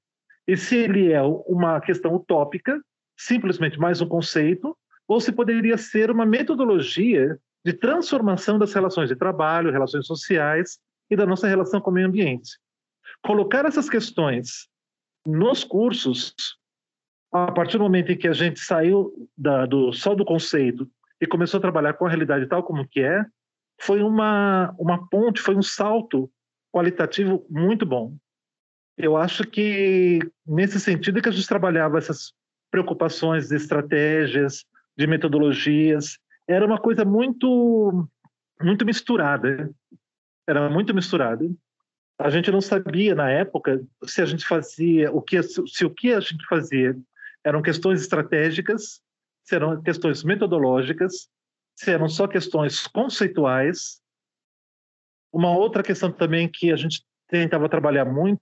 [0.46, 2.80] E se ele é uma questão utópica,
[3.18, 9.16] simplesmente mais um conceito, ou se poderia ser uma metodologia de transformação das relações de
[9.16, 10.78] trabalho, relações sociais
[11.10, 12.60] e da nossa relação com o meio ambiente.
[13.24, 14.68] Colocar essas questões
[15.26, 16.32] nos cursos,
[17.32, 20.88] a partir do momento em que a gente saiu da, do, só do conceito
[21.20, 23.26] e começou a trabalhar com a realidade tal como que é,
[23.80, 26.30] foi uma, uma ponte, foi um salto
[26.76, 28.14] qualitativo muito bom.
[28.98, 32.34] Eu acho que, nesse sentido, é que a gente trabalhava essas
[32.70, 38.06] preocupações de estratégias, de metodologias, era uma coisa muito
[38.60, 39.70] muito misturada.
[40.46, 41.44] Era muito misturada.
[42.18, 46.12] A gente não sabia na época se a gente fazia o que se o que
[46.12, 46.94] a gente fazia
[47.42, 49.00] eram questões estratégicas,
[49.44, 51.28] se eram questões metodológicas,
[51.74, 54.00] se eram só questões conceituais.
[55.36, 58.40] Uma outra questão também que a gente tentava trabalhar muito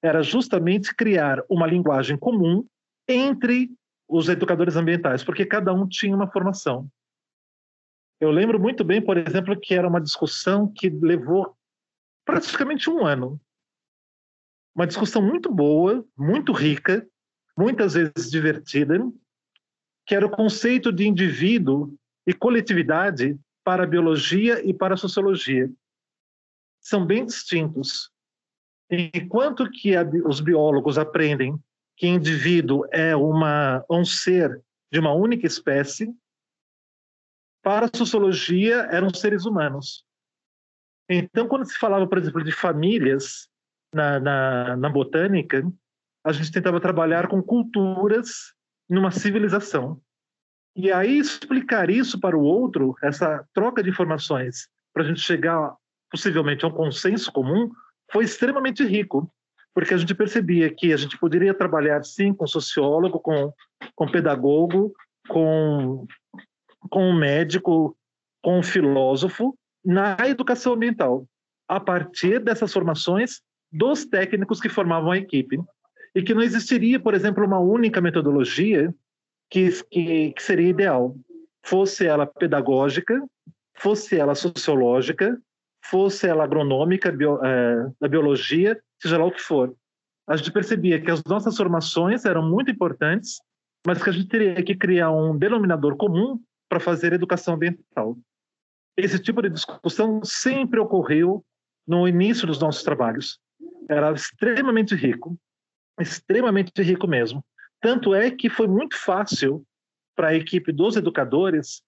[0.00, 2.64] era justamente criar uma linguagem comum
[3.08, 3.68] entre
[4.08, 6.88] os educadores ambientais, porque cada um tinha uma formação.
[8.20, 11.56] Eu lembro muito bem, por exemplo, que era uma discussão que levou
[12.24, 13.40] praticamente um ano.
[14.72, 17.04] Uma discussão muito boa, muito rica,
[17.58, 19.00] muitas vezes divertida,
[20.06, 21.92] que era o conceito de indivíduo
[22.24, 25.68] e coletividade para a biologia e para a sociologia.
[26.84, 28.10] São bem distintos.
[28.90, 31.58] Enquanto que a, os biólogos aprendem
[31.96, 36.12] que indivíduo é uma, um ser de uma única espécie,
[37.62, 40.04] para a sociologia eram seres humanos.
[41.08, 43.48] Então, quando se falava, por exemplo, de famílias
[43.92, 45.66] na, na, na botânica,
[46.24, 48.54] a gente tentava trabalhar com culturas
[48.88, 50.00] numa civilização.
[50.76, 55.74] E aí explicar isso para o outro, essa troca de informações, para a gente chegar
[56.14, 57.68] possivelmente a um consenso comum,
[58.12, 59.28] foi extremamente rico,
[59.74, 63.52] porque a gente percebia que a gente poderia trabalhar sim com sociólogo, com,
[63.96, 64.94] com pedagogo,
[65.28, 66.06] com,
[66.88, 67.96] com médico,
[68.40, 71.26] com filósofo na educação ambiental,
[71.68, 73.40] a partir dessas formações
[73.72, 75.58] dos técnicos que formavam a equipe.
[76.14, 78.94] E que não existiria, por exemplo, uma única metodologia
[79.50, 81.16] que, que, que seria ideal,
[81.64, 83.20] fosse ela pedagógica,
[83.74, 85.36] fosse ela sociológica,
[85.90, 89.74] fosse ela agronômica, bio, é, da biologia, seja lá o que for.
[90.26, 93.38] A gente percebia que as nossas formações eram muito importantes,
[93.86, 98.16] mas que a gente teria que criar um denominador comum para fazer educação ambiental.
[98.96, 101.44] Esse tipo de discussão sempre ocorreu
[101.86, 103.38] no início dos nossos trabalhos.
[103.88, 105.36] Era extremamente rico,
[106.00, 107.44] extremamente rico mesmo.
[107.80, 109.62] Tanto é que foi muito fácil
[110.16, 111.82] para a equipe dos educadores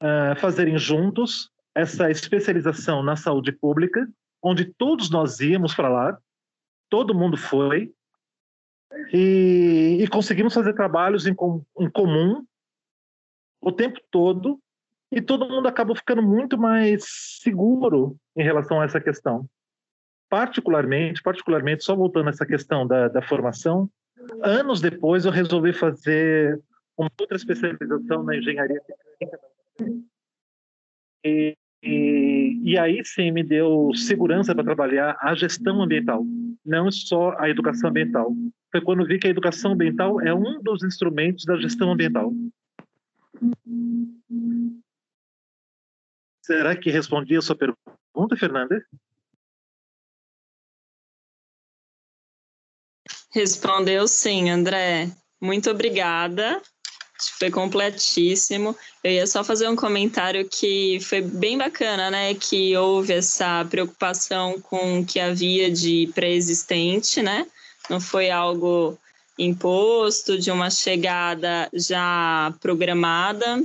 [0.00, 4.08] uh, fazerem juntos essa especialização na saúde pública,
[4.42, 6.18] onde todos nós íamos para lá,
[6.88, 7.92] todo mundo foi,
[9.12, 11.34] e, e conseguimos fazer trabalhos em,
[11.78, 12.44] em comum
[13.60, 14.60] o tempo todo,
[15.12, 17.04] e todo mundo acabou ficando muito mais
[17.42, 19.46] seguro em relação a essa questão.
[20.28, 23.90] Particularmente, particularmente, só voltando a essa questão da, da formação,
[24.42, 26.60] Anos depois, eu resolvi fazer
[26.96, 28.80] uma outra especialização na engenharia
[29.20, 30.06] mecânica.
[31.24, 36.24] E, e, e aí sim me deu segurança para trabalhar a gestão ambiental,
[36.64, 38.32] não só a educação ambiental.
[38.70, 42.32] Foi quando vi que a educação ambiental é um dos instrumentos da gestão ambiental.
[46.42, 48.84] Será que respondi a sua pergunta, Fernanda?
[53.32, 55.08] Respondeu sim, André.
[55.40, 56.60] Muito obrigada.
[57.38, 58.76] Foi completíssimo.
[59.02, 62.34] Eu ia só fazer um comentário que foi bem bacana, né?
[62.34, 67.46] Que houve essa preocupação com o que havia de pré-existente, né?
[67.88, 68.98] Não foi algo
[69.38, 73.62] imposto, de uma chegada já programada.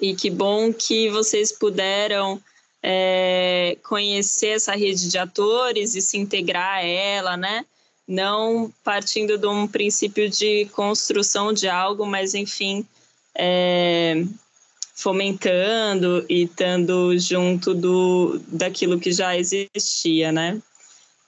[0.00, 2.40] E que bom que vocês puderam
[2.82, 7.64] é, conhecer essa rede de atores e se integrar a ela, né?
[8.06, 12.86] Não partindo de um princípio de construção de algo, mas enfim,
[13.34, 14.24] é,
[14.94, 20.60] fomentando e estando junto do, daquilo que já existia, né?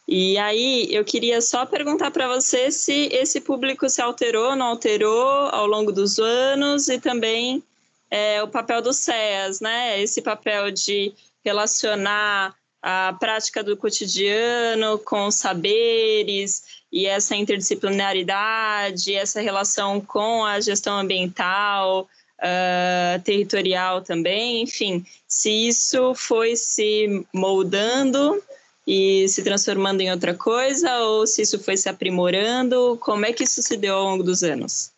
[0.07, 5.29] E aí eu queria só perguntar para você se esse público se alterou, não alterou
[5.51, 7.63] ao longo dos anos e também
[8.11, 10.01] é, o papel do SEAS, né?
[10.01, 11.13] Esse papel de
[11.45, 16.63] relacionar a prática do cotidiano com saberes
[16.93, 26.15] e essa interdisciplinaridade, essa relação com a gestão ambiental, uh, territorial também, enfim, se isso
[26.15, 28.43] foi se moldando
[28.87, 33.45] e se transformando em outra coisa ou se isso foi se aprimorando, como é que
[33.45, 34.93] isso se deu ao longo dos anos?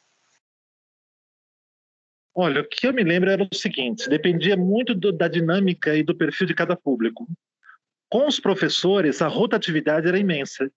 [2.32, 6.02] Olha, o que eu me lembro era o seguinte: dependia muito do, da dinâmica e
[6.05, 7.26] do perfil de cada público.
[8.11, 10.70] Com os professores, a rotatividade era imensa,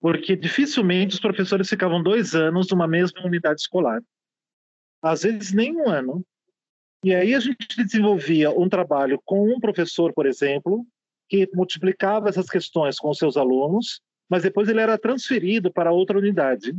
[0.00, 4.00] porque dificilmente os professores ficavam dois anos numa mesma unidade escolar.
[5.02, 6.24] Às vezes, nem um ano.
[7.04, 10.86] E aí a gente desenvolvia um trabalho com um professor, por exemplo,
[11.28, 14.00] que multiplicava essas questões com os seus alunos,
[14.30, 16.76] mas depois ele era transferido para outra unidade.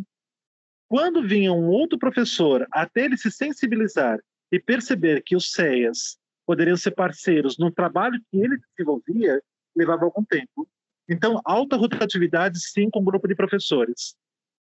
[0.87, 4.17] Quando vinha um outro professor, até ele se sensibilizar
[4.51, 9.41] e perceber que os CEAs poderiam ser parceiros no trabalho que ele desenvolvia
[9.79, 10.67] levava algum tempo.
[11.07, 14.15] Então, alta rotatividade, sim, com um grupo de professores.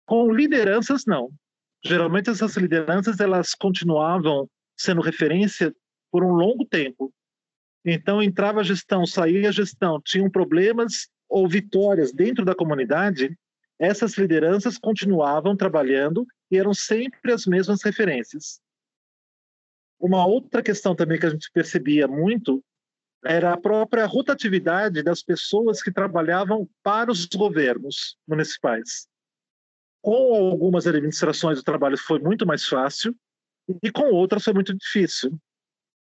[0.05, 1.30] Com lideranças, não.
[1.86, 5.74] Geralmente, essas lideranças elas continuavam sendo referência
[6.12, 7.14] por um longo tempo.
[7.86, 13.36] Então, entrava a gestão, saía a gestão, tinham problemas ou vitórias dentro da comunidade,
[13.80, 18.59] essas lideranças continuavam trabalhando e eram sempre as mesmas referências.
[19.99, 22.64] Uma outra questão também que a gente percebia muito
[23.24, 29.07] era a própria rotatividade das pessoas que trabalhavam para os governos municipais.
[30.01, 33.15] Com algumas administrações o trabalho foi muito mais fácil
[33.84, 35.38] e com outras foi muito difícil.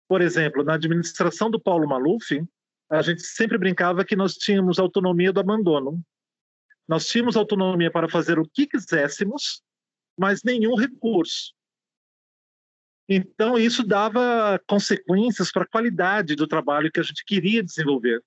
[0.07, 2.43] Por exemplo, na administração do Paulo Maluf,
[2.89, 6.03] a gente sempre brincava que nós tínhamos autonomia do abandono.
[6.87, 9.61] Nós tínhamos autonomia para fazer o que quiséssemos,
[10.17, 11.53] mas nenhum recurso.
[13.07, 18.23] Então, isso dava consequências para a qualidade do trabalho que a gente queria desenvolver.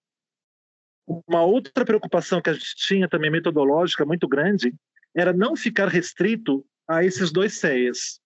[1.07, 4.75] Uma outra preocupação que a gente tinha também metodológica muito grande
[5.15, 8.21] era não ficar restrito a esses dois CEAs.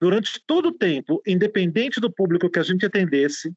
[0.00, 3.52] Durante todo o tempo, independente do público que a gente atendesse,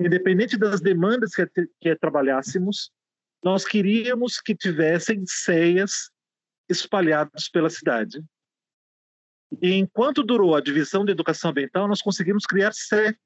[0.00, 1.46] independente das demandas que,
[1.80, 2.90] que trabalhássemos,
[3.44, 6.10] nós queríamos que tivessem CEAs
[6.68, 8.24] espalhados pela cidade.
[9.60, 13.18] E enquanto durou a divisão de educação ambiental, nós conseguimos criar sete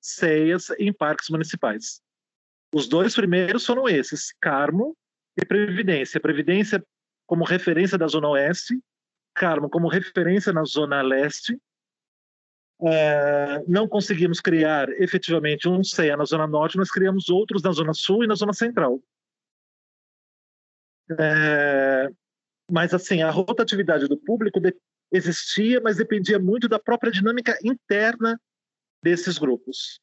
[0.00, 2.00] CEAs em parques municipais.
[2.74, 4.96] Os dois primeiros foram esses, Carmo
[5.36, 6.20] e Previdência.
[6.20, 6.84] Previdência
[7.26, 8.78] como referência da Zona Oeste,
[9.34, 11.58] Carmo como referência na Zona Leste.
[12.82, 17.94] É, não conseguimos criar efetivamente um CEA na Zona Norte, nós criamos outros na Zona
[17.94, 19.00] Sul e na Zona Central.
[21.18, 22.08] É,
[22.70, 24.60] mas assim, a rotatividade do público
[25.12, 28.40] existia, mas dependia muito da própria dinâmica interna
[29.02, 30.00] desses grupos,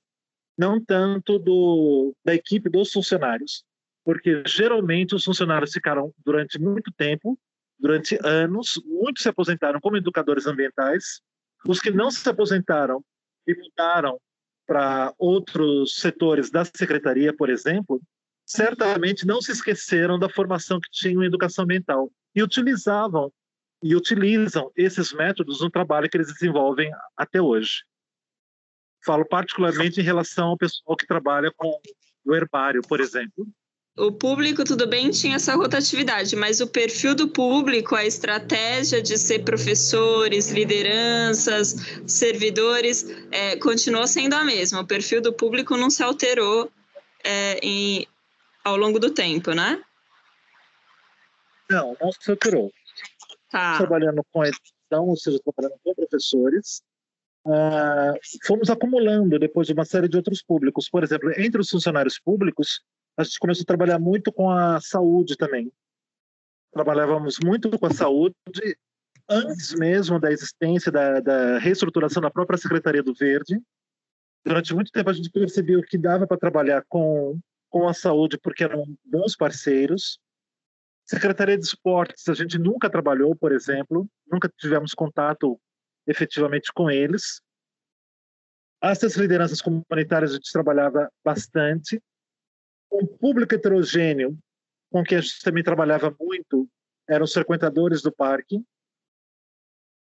[0.57, 3.63] não tanto do, da equipe dos funcionários,
[4.03, 7.37] porque geralmente os funcionários ficaram durante muito tempo,
[7.79, 11.21] durante anos, muitos se aposentaram como educadores ambientais,
[11.65, 13.03] os que não se aposentaram
[13.47, 14.19] e mudaram
[14.65, 18.01] para outros setores da secretaria, por exemplo,
[18.45, 23.31] certamente não se esqueceram da formação que tinham em educação ambiental e utilizavam
[23.83, 27.83] e utilizam esses métodos no trabalho que eles desenvolvem até hoje.
[29.05, 31.77] Falo particularmente em relação ao pessoal que trabalha com
[32.25, 33.45] o herbário, por exemplo.
[33.95, 39.17] O público, tudo bem, tinha essa rotatividade, mas o perfil do público, a estratégia de
[39.17, 41.75] ser professores, lideranças,
[42.07, 44.79] servidores, é, continuou sendo a mesma.
[44.79, 46.71] O perfil do público não se alterou
[47.23, 48.07] é, em,
[48.63, 49.79] ao longo do tempo, né?
[51.69, 52.71] Não, não se alterou.
[53.53, 53.77] Tá.
[53.77, 56.81] Trabalhando com educação, ou seja, trabalhando com professores,
[57.45, 60.89] uh, fomos acumulando depois de uma série de outros públicos.
[60.89, 62.81] Por exemplo, entre os funcionários públicos,
[63.15, 65.71] a gente começou a trabalhar muito com a saúde também.
[66.71, 68.33] Trabalhávamos muito com a saúde
[69.29, 73.61] antes mesmo da existência da, da reestruturação da própria Secretaria do Verde.
[74.43, 77.39] Durante muito tempo a gente percebeu que dava para trabalhar com,
[77.69, 80.19] com a saúde porque eram bons parceiros.
[81.05, 85.59] Secretaria de Esportes, a gente nunca trabalhou, por exemplo, nunca tivemos contato
[86.07, 87.41] efetivamente com eles.
[88.81, 92.01] Essas lideranças comunitárias a gente trabalhava bastante.
[92.89, 94.37] O público heterogêneo,
[94.91, 96.69] com que a gente também trabalhava muito,
[97.09, 98.63] eram os frequentadores do parque.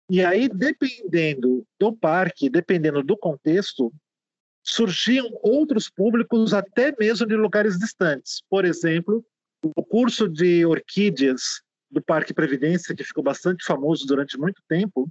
[0.09, 3.93] E aí, dependendo do parque, dependendo do contexto,
[4.63, 8.41] surgiam outros públicos até mesmo de lugares distantes.
[8.49, 9.25] Por exemplo,
[9.63, 15.09] o curso de orquídeas do Parque Previdência, que ficou bastante famoso durante muito tempo,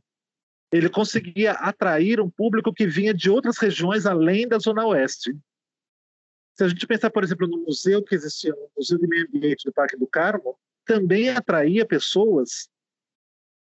[0.71, 5.37] ele conseguia atrair um público que vinha de outras regiões além da Zona Oeste.
[6.55, 9.65] Se a gente pensar, por exemplo, no museu que existia, no Museu de Meio Ambiente
[9.65, 12.69] do Parque do Carmo, também atraía pessoas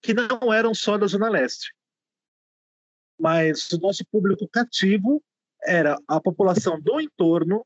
[0.02, 1.74] que não eram só da Zona Leste.
[3.20, 5.24] Mas o nosso público cativo
[5.64, 7.66] era a população do entorno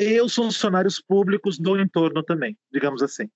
[0.00, 3.28] e os funcionários públicos do entorno também, digamos assim.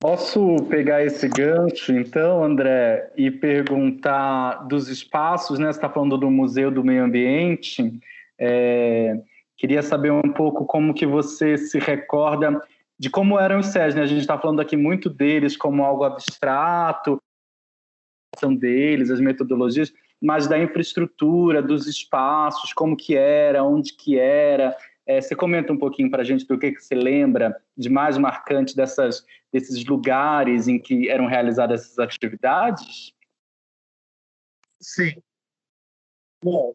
[0.00, 5.66] Posso pegar esse gancho, então, André, e perguntar dos espaços, né?
[5.66, 8.00] Você está falando do Museu do Meio Ambiente.
[8.36, 9.22] É,
[9.56, 12.60] queria saber um pouco como que você se recorda
[12.98, 14.02] de como eram os SES, né?
[14.02, 17.20] A gente está falando aqui muito deles como algo abstrato,
[18.38, 24.76] são deles, as metodologias, mas da infraestrutura, dos espaços, como que era, onde que era,
[25.08, 28.18] É, você comenta um pouquinho para a gente do que, que você lembra de mais
[28.18, 33.12] marcante dessas, desses lugares em que eram realizadas essas atividades?
[34.82, 35.22] Sim.
[36.42, 36.74] Bom,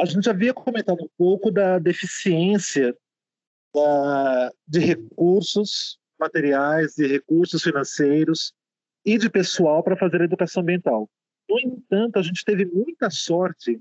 [0.00, 2.96] a gente havia comentado um pouco da deficiência
[3.74, 8.54] da, de recursos materiais, de recursos financeiros
[9.04, 11.08] e de pessoal para fazer a educação ambiental.
[11.48, 13.80] No entanto, a gente teve muita sorte,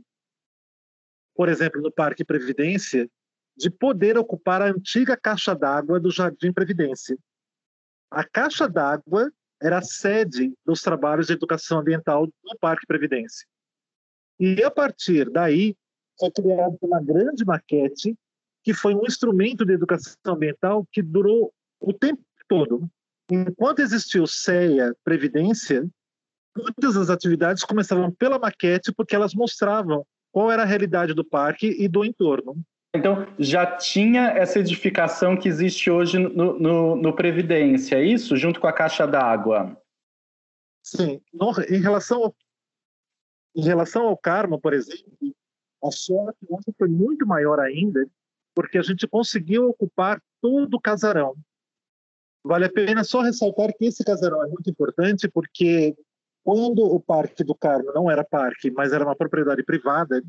[1.36, 3.10] por exemplo, no Parque Previdência,
[3.56, 7.18] de poder ocupar a antiga caixa d'água do Jardim Previdência.
[8.10, 13.46] A caixa d'água era a sede dos trabalhos de educação ambiental no Parque Previdência.
[14.40, 15.76] E a partir daí
[16.18, 18.18] foi criada uma grande maquete
[18.64, 22.90] que foi um instrumento de educação ambiental que durou o tempo todo.
[23.30, 25.88] Enquanto existiu CEA, Previdência,
[26.58, 31.68] muitas das atividades começavam pela maquete porque elas mostravam qual era a realidade do parque
[31.68, 32.56] e do entorno.
[32.96, 38.36] Então, já tinha essa edificação que existe hoje no, no, no Previdência, é isso?
[38.36, 39.80] Junto com a caixa d'água?
[40.84, 41.22] Sim.
[41.32, 42.36] No, em, relação ao,
[43.56, 45.06] em relação ao Carmo, por exemplo,
[45.84, 48.08] a sorte nossa foi muito maior ainda,
[48.56, 51.36] porque a gente conseguiu ocupar todo o casarão.
[52.44, 55.96] Vale a pena só ressaltar que esse casarão é muito importante porque
[56.44, 60.24] quando o Parque do Carmo não era parque, mas era uma propriedade privada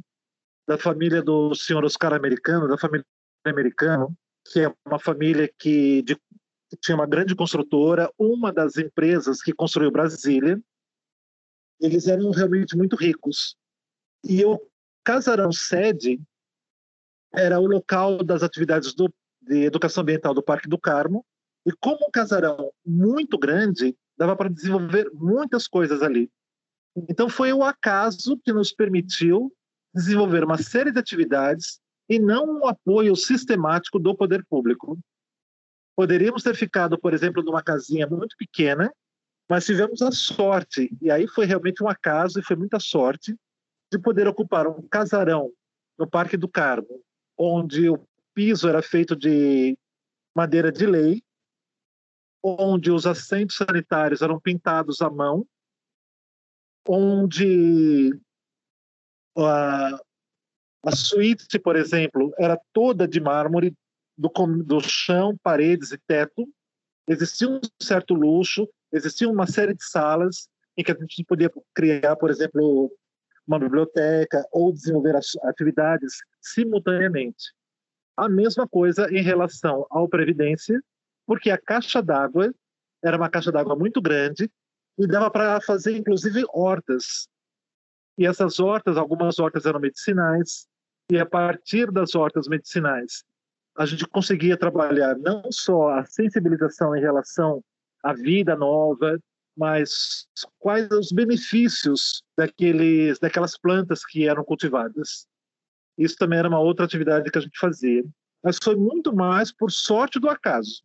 [0.66, 3.06] da família do senhor Oscar Americano, da família
[3.44, 4.14] Americano,
[4.52, 6.16] que é uma família que, de,
[6.68, 10.60] que tinha uma grande construtora, uma das empresas que construiu Brasília,
[11.80, 13.56] eles eram realmente muito ricos.
[14.22, 14.60] E o
[15.02, 16.20] casarão sede
[17.32, 21.24] era o local das atividades do, de educação ambiental do Parque do Carmo,
[21.66, 26.30] e como um casarão muito grande, dava para desenvolver muitas coisas ali.
[27.08, 29.52] Então foi o acaso que nos permitiu
[29.94, 34.98] desenvolver uma série de atividades e não um apoio sistemático do poder público.
[35.96, 38.92] Poderíamos ter ficado, por exemplo, numa casinha muito pequena,
[39.48, 43.36] mas tivemos a sorte, e aí foi realmente um acaso e foi muita sorte,
[43.92, 45.50] de poder ocupar um casarão
[45.98, 47.02] no Parque do Carmo,
[47.36, 47.98] onde o
[48.32, 49.76] piso era feito de
[50.34, 51.22] madeira de lei,
[52.42, 55.46] onde os assentos sanitários eram pintados à mão,
[56.88, 58.18] onde
[59.36, 60.00] a,
[60.84, 63.74] a suíte, por exemplo, era toda de mármore,
[64.16, 64.28] do,
[64.62, 66.48] do chão, paredes e teto.
[67.08, 72.16] Existia um certo luxo, existia uma série de salas em que a gente podia criar,
[72.16, 72.90] por exemplo,
[73.46, 77.52] uma biblioteca ou desenvolver atividades simultaneamente.
[78.16, 80.80] A mesma coisa em relação ao Previdência,
[81.30, 82.52] porque a caixa d'água
[83.00, 84.50] era uma caixa d'água muito grande
[84.98, 87.28] e dava para fazer inclusive hortas.
[88.18, 90.66] E essas hortas, algumas hortas eram medicinais,
[91.08, 93.22] e a partir das hortas medicinais,
[93.78, 97.62] a gente conseguia trabalhar não só a sensibilização em relação
[98.02, 99.16] à vida nova,
[99.56, 100.26] mas
[100.58, 105.28] quais os benefícios daqueles, daquelas plantas que eram cultivadas.
[105.96, 108.04] Isso também era uma outra atividade que a gente fazia.
[108.42, 110.82] Mas foi muito mais por sorte do acaso.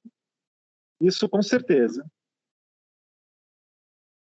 [1.00, 2.06] Isso com certeza.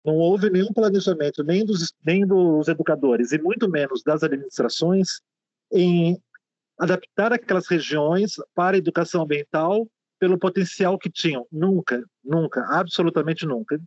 [0.05, 5.21] Não houve nenhum planejamento, nem dos, nem dos educadores, e muito menos das administrações,
[5.71, 6.21] em
[6.77, 9.87] adaptar aquelas regiões para a educação ambiental
[10.19, 11.47] pelo potencial que tinham.
[11.51, 13.79] Nunca, nunca, absolutamente nunca.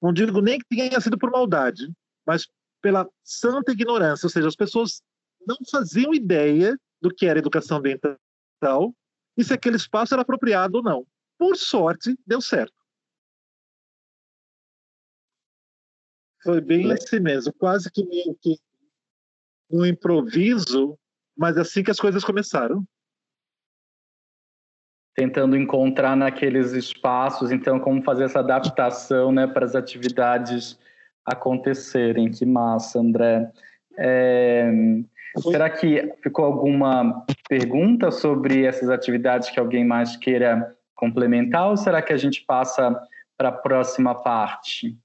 [0.00, 1.90] Não digo nem que tenha sido por maldade,
[2.26, 2.46] mas
[2.80, 5.02] pela santa ignorância, ou seja, as pessoas
[5.46, 8.94] não faziam ideia do que era educação ambiental
[9.36, 11.06] e se aquele espaço era apropriado ou não
[11.38, 12.74] por sorte, deu certo.
[16.42, 18.58] Foi bem assim mesmo, quase que meio que
[19.70, 20.98] um improviso,
[21.36, 22.84] mas assim que as coisas começaram.
[25.16, 30.78] Tentando encontrar naqueles espaços, então, como fazer essa adaptação né, para as atividades
[31.24, 32.30] acontecerem.
[32.30, 33.50] Que massa, André.
[33.96, 34.70] É...
[35.38, 42.00] Será que ficou alguma pergunta sobre essas atividades que alguém mais queira complementar ou será
[42.00, 42.98] que a gente passa
[43.36, 44.96] para a próxima parte?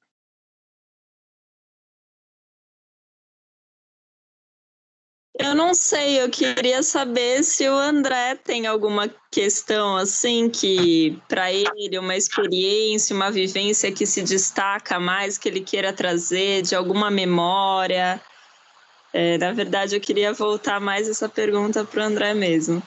[5.37, 11.51] Eu não sei, eu queria saber se o André tem alguma questão assim que para
[11.51, 17.09] ele uma experiência, uma vivência que se destaca mais que ele queira trazer de alguma
[17.09, 18.21] memória.
[19.13, 22.83] É, na verdade, eu queria voltar mais essa pergunta para o André mesmo.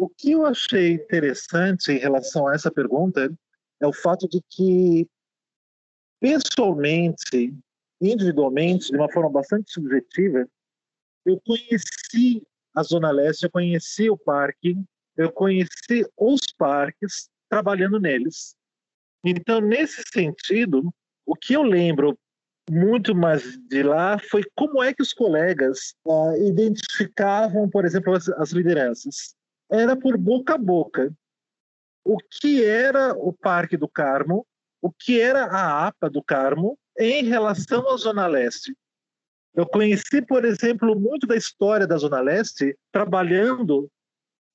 [0.00, 3.30] O que eu achei interessante em relação a essa pergunta
[3.78, 5.06] é o fato de que,
[6.18, 7.54] pessoalmente,
[8.00, 10.48] individualmente, de uma forma bastante subjetiva,
[11.26, 12.42] eu conheci
[12.74, 14.74] a Zona Leste, eu conheci o parque,
[15.18, 18.56] eu conheci os parques trabalhando neles.
[19.22, 20.90] Então, nesse sentido,
[21.26, 22.18] o que eu lembro
[22.70, 28.30] muito mais de lá foi como é que os colegas uh, identificavam, por exemplo, as,
[28.30, 29.38] as lideranças.
[29.70, 31.14] Era por boca a boca.
[32.04, 34.46] O que era o Parque do Carmo,
[34.82, 38.74] o que era a APA do Carmo em relação à Zona Leste.
[39.54, 43.90] Eu conheci, por exemplo, muito da história da Zona Leste trabalhando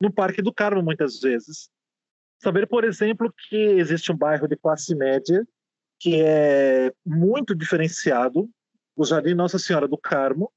[0.02, 1.70] no Parque do Carmo muitas vezes.
[2.42, 5.46] Saber, por exemplo, que existe um bairro de classe média
[6.00, 8.50] que é muito diferenciado,
[8.96, 10.52] o Jardim Nossa Senhora do Carmo,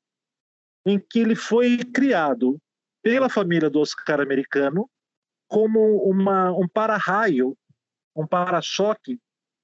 [0.84, 2.60] em que ele foi criado
[3.08, 4.86] pela família do Oscar americano
[5.48, 7.56] como uma, um para-raio,
[8.14, 9.18] um para-choque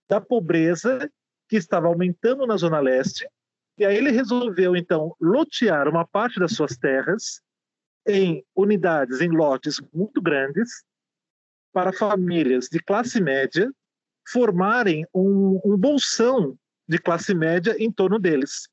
[0.09, 1.11] da pobreza
[1.47, 3.28] que estava aumentando na Zona Leste.
[3.76, 7.42] E aí ele resolveu, então, lotear uma parte das suas terras
[8.09, 10.82] em unidades, em lotes muito grandes,
[11.70, 13.70] para famílias de classe média
[14.26, 18.70] formarem um, um bolsão de classe média em torno deles.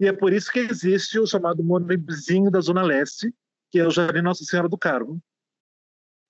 [0.00, 3.34] E é por isso que existe o chamado Monibzinho da Zona Leste,
[3.70, 5.22] que é o Jardim Nossa Senhora do Carmo.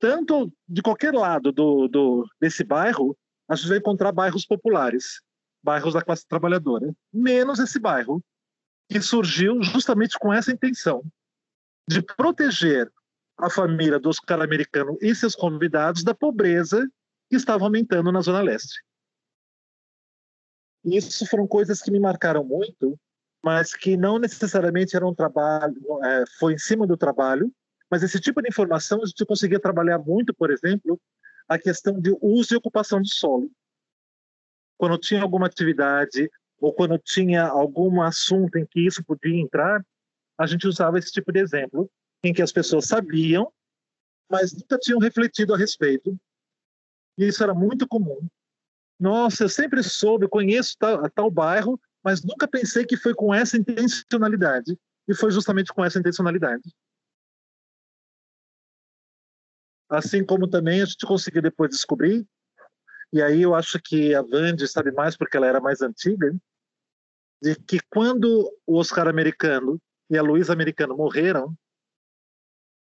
[0.00, 3.16] Tanto de qualquer lado do, do, desse bairro,
[3.48, 5.22] a gente vai encontrar bairros populares,
[5.62, 8.20] bairros da classe trabalhadora, menos esse bairro,
[8.88, 11.04] que surgiu justamente com essa intenção
[11.88, 12.90] de proteger
[13.38, 16.90] a família do Oscar americano e seus convidados da pobreza
[17.28, 18.82] que estava aumentando na Zona Leste.
[20.84, 22.98] E isso foram coisas que me marcaram muito,
[23.42, 25.74] mas que não necessariamente era um trabalho,
[26.04, 27.52] é, foi em cima do trabalho,
[27.90, 31.00] mas esse tipo de informação a gente conseguia trabalhar muito, por exemplo,
[31.48, 33.50] a questão de uso e ocupação do solo.
[34.78, 36.30] Quando tinha alguma atividade
[36.60, 39.84] ou quando tinha algum assunto em que isso podia entrar,
[40.38, 41.90] a gente usava esse tipo de exemplo,
[42.22, 43.52] em que as pessoas sabiam,
[44.30, 46.16] mas nunca tinham refletido a respeito
[47.18, 48.26] e isso era muito comum.
[48.98, 53.56] Nossa, eu sempre soube, conheço tal, tal bairro, mas nunca pensei que foi com essa
[53.56, 54.78] intencionalidade.
[55.08, 56.62] E foi justamente com essa intencionalidade.
[59.88, 62.24] Assim como também a gente conseguiu depois descobrir,
[63.12, 66.32] e aí eu acho que a Vandy sabe mais porque ela era mais antiga,
[67.42, 71.56] de que quando o Oscar americano e a Luísa americano morreram,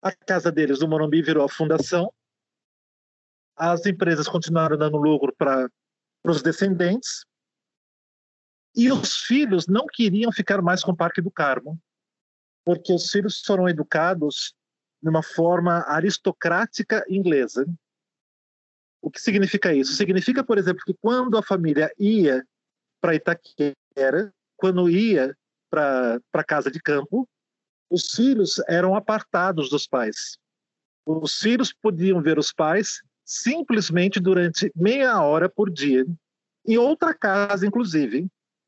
[0.01, 2.09] a casa deles, do Morumbi, virou a fundação
[3.55, 5.69] as empresas continuaram dando lucro para
[6.25, 7.25] os descendentes
[8.75, 11.79] e os filhos não queriam ficar mais com o Parque do Carmo,
[12.63, 14.53] porque os filhos foram educados
[15.01, 17.65] de uma forma aristocrática inglesa.
[19.01, 19.93] O que significa isso?
[19.93, 22.45] Significa, por exemplo, que quando a família ia
[22.99, 25.37] para Itaquera, quando ia
[25.69, 27.29] para a casa de campo,
[27.89, 30.37] os filhos eram apartados dos pais.
[31.05, 36.05] Os filhos podiam ver os pais simplesmente durante meia hora por dia,
[36.67, 38.27] em outra casa, inclusive,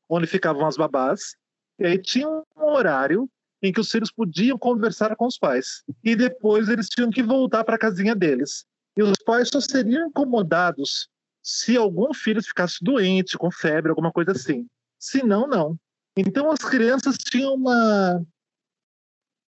[0.10, 1.36] onde ficavam as babás,
[1.80, 3.30] e aí tinha um horário
[3.62, 5.84] em que os filhos podiam conversar com os pais.
[6.03, 8.66] E depois eles tinham que voltar para a casinha deles.
[8.95, 11.10] E os pais só seriam incomodados
[11.43, 14.68] se algum filho ficasse doente, com febre, alguma coisa assim.
[14.99, 15.78] Se não, não.
[16.16, 18.22] Então as crianças tinham uma,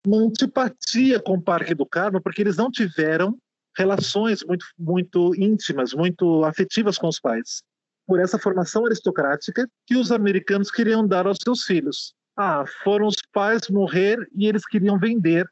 [0.06, 3.38] uma antipatia com o Parque do Carmo, porque eles não tiveram
[3.78, 7.64] relações muito, muito íntimas, muito afetivas com os pais.
[8.06, 12.14] Por essa formação aristocrática que os americanos queriam dar aos seus filhos.
[12.36, 15.48] Ah, foram os pais morrer e eles queriam vender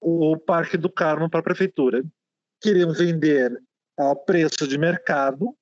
[0.00, 2.04] o Parque do Carmo para a prefeitura.
[2.60, 3.58] Queriam vender
[3.98, 5.56] a preço de mercado.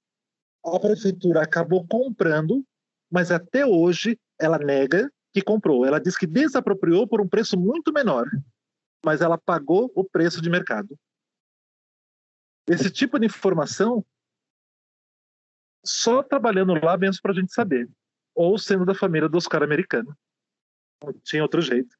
[0.64, 2.64] A prefeitura acabou comprando,
[3.10, 5.86] mas até hoje ela nega que comprou.
[5.86, 8.26] Ela diz que desapropriou por um preço muito menor,
[9.04, 10.98] mas ela pagou o preço de mercado.
[12.68, 14.04] Esse tipo de informação,
[15.86, 17.88] só trabalhando lá mesmo para a gente saber.
[18.34, 20.14] Ou sendo da família do Oscar americano.
[21.02, 21.96] Não tinha outro jeito.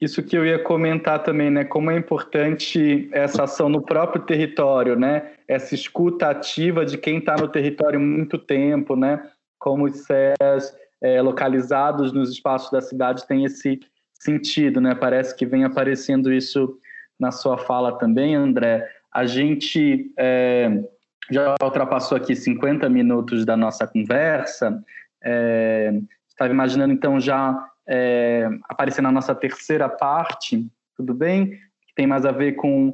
[0.00, 1.64] Isso que eu ia comentar também, né?
[1.64, 5.32] Como é importante essa ação no próprio território, né?
[5.48, 9.30] Essa escuta ativa de quem está no território muito tempo, né?
[9.58, 13.80] Como os CES é, localizados nos espaços da cidade têm esse
[14.12, 14.94] sentido, né?
[14.94, 16.78] Parece que vem aparecendo isso
[17.18, 18.86] na sua fala também, André.
[19.10, 20.84] A gente é,
[21.30, 24.82] já ultrapassou aqui 50 minutos da nossa conversa.
[25.22, 25.92] É,
[26.28, 30.66] estava imaginando, então, já é, aparecer na nossa terceira parte,
[30.96, 31.50] tudo bem?
[31.50, 32.92] Que tem mais a ver com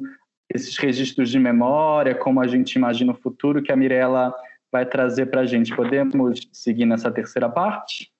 [0.53, 4.33] esses registros de memória, como a gente imagina o futuro, que a Mirella
[4.71, 5.75] vai trazer para a gente.
[5.75, 8.12] Podemos seguir nessa terceira parte?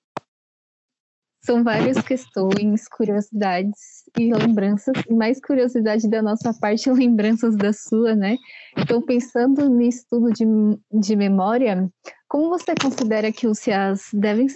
[1.44, 8.38] São várias questões, curiosidades e lembranças, mais curiosidade da nossa parte, lembranças da sua, né?
[8.78, 10.46] Então, pensando no estudo de,
[10.90, 11.86] de memória,
[12.26, 14.46] como você considera que os CIAs devem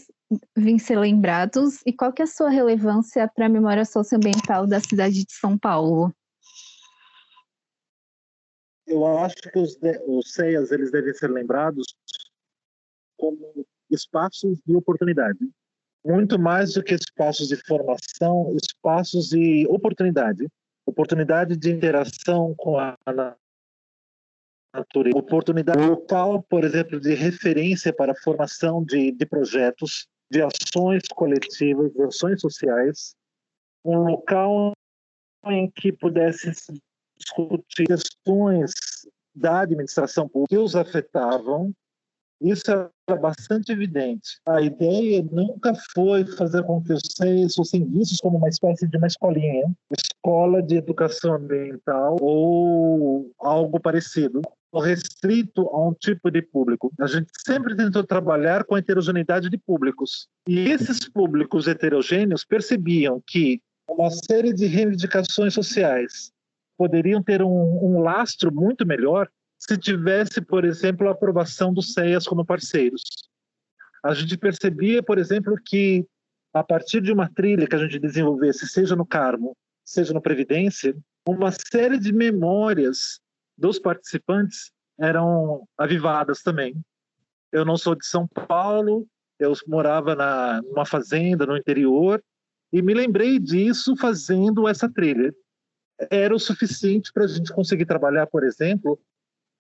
[0.56, 4.80] vir ser lembrados e qual que é a sua relevância para a memória socioambiental da
[4.80, 6.10] cidade de São Paulo?
[8.86, 11.84] Eu acho que os, os CEAs eles devem ser lembrados
[13.18, 15.38] como espaços de oportunidade
[16.08, 20.48] muito mais do que espaços de formação, espaços de oportunidade,
[20.86, 22.96] oportunidade de interação com a
[24.74, 31.02] natureza, oportunidade local, por exemplo, de referência para a formação de, de projetos, de ações
[31.14, 33.14] coletivas, de ações sociais,
[33.84, 34.72] um local
[35.44, 36.50] em que pudesse
[37.18, 38.72] discutir questões
[39.34, 41.70] da administração pública que os afetavam.
[42.40, 44.38] Isso era bastante evidente.
[44.46, 48.96] A ideia nunca foi fazer com que os seis fossem vistos como uma espécie de
[48.96, 54.42] uma escolinha, escola de educação ambiental ou algo parecido,
[54.74, 56.92] restrito a um tipo de público.
[57.00, 60.28] A gente sempre tentou trabalhar com a heterogeneidade de públicos.
[60.46, 66.30] E esses públicos heterogêneos percebiam que uma série de reivindicações sociais
[66.76, 69.28] poderiam ter um, um lastro muito melhor
[69.58, 73.02] se tivesse, por exemplo, a aprovação dos CEAs como parceiros.
[74.04, 76.06] A gente percebia, por exemplo, que
[76.54, 80.96] a partir de uma trilha que a gente desenvolvesse, seja no Carmo, seja no Previdência,
[81.26, 83.20] uma série de memórias
[83.56, 86.80] dos participantes eram avivadas também.
[87.52, 89.06] Eu não sou de São Paulo,
[89.38, 92.22] eu morava na, numa fazenda no interior
[92.72, 95.34] e me lembrei disso fazendo essa trilha.
[96.10, 99.00] Era o suficiente para a gente conseguir trabalhar, por exemplo,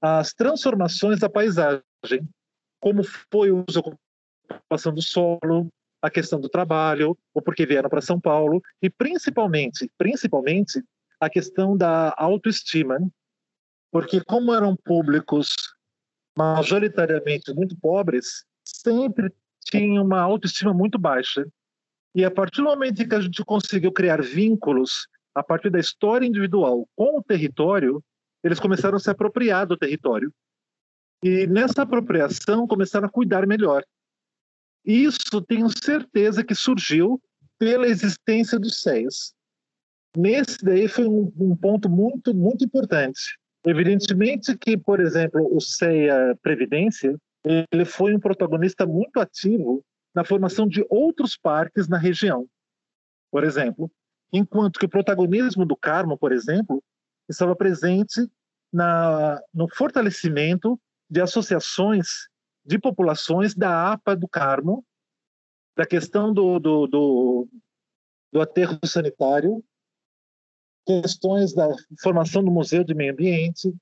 [0.00, 1.82] as transformações da paisagem,
[2.80, 3.82] como foi o uso
[4.50, 5.68] ocupação do solo,
[6.00, 10.82] a questão do trabalho, ou porque vieram para São Paulo, e principalmente, principalmente
[11.20, 12.98] a questão da autoestima,
[13.90, 15.48] porque como eram públicos
[16.36, 19.32] majoritariamente muito pobres, sempre
[19.64, 21.44] tinham uma autoestima muito baixa.
[22.14, 26.26] E a partir do momento que a gente conseguiu criar vínculos a partir da história
[26.26, 28.02] individual com o território,
[28.48, 30.32] eles começaram a se apropriar do território.
[31.22, 33.84] E nessa apropriação começaram a cuidar melhor.
[34.84, 37.20] Isso tenho certeza que surgiu
[37.58, 39.34] pela existência dos CEIs.
[40.16, 43.38] Nesse daí foi um, um, ponto muito, muito importante.
[43.66, 49.84] Evidentemente que, por exemplo, o CEA Previdência, ele foi um protagonista muito ativo
[50.14, 52.46] na formação de outros parques na região.
[53.30, 53.90] Por exemplo,
[54.32, 56.82] enquanto que o protagonismo do Carmo, por exemplo,
[57.28, 58.26] estava presente
[58.72, 62.28] na, no fortalecimento de associações
[62.64, 64.84] de populações da APA do Carmo,
[65.74, 67.48] da questão do, do, do,
[68.30, 69.64] do aterro sanitário,
[70.86, 71.66] questões da
[72.02, 73.74] formação do Museu de Meio Ambiente,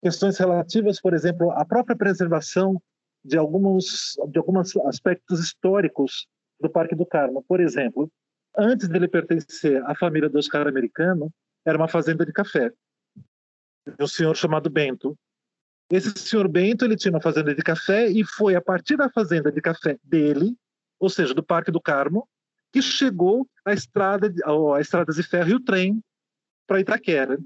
[0.00, 2.80] questões relativas, por exemplo, à própria preservação
[3.24, 6.28] de alguns, de alguns aspectos históricos
[6.60, 7.42] do Parque do Carmo.
[7.48, 8.10] Por exemplo,
[8.56, 11.32] antes dele pertencer à família do Oscar americano,
[11.64, 12.72] era uma fazenda de café
[13.86, 15.16] de um senhor chamado Bento.
[15.90, 19.52] Esse senhor Bento ele tinha uma fazenda de café e foi a partir da fazenda
[19.52, 20.56] de café dele,
[20.98, 22.26] ou seja, do Parque do Carmo,
[22.72, 24.32] que chegou a estrada,
[24.74, 26.02] a estradas de ferro e o trem
[26.66, 27.38] para Itaquera.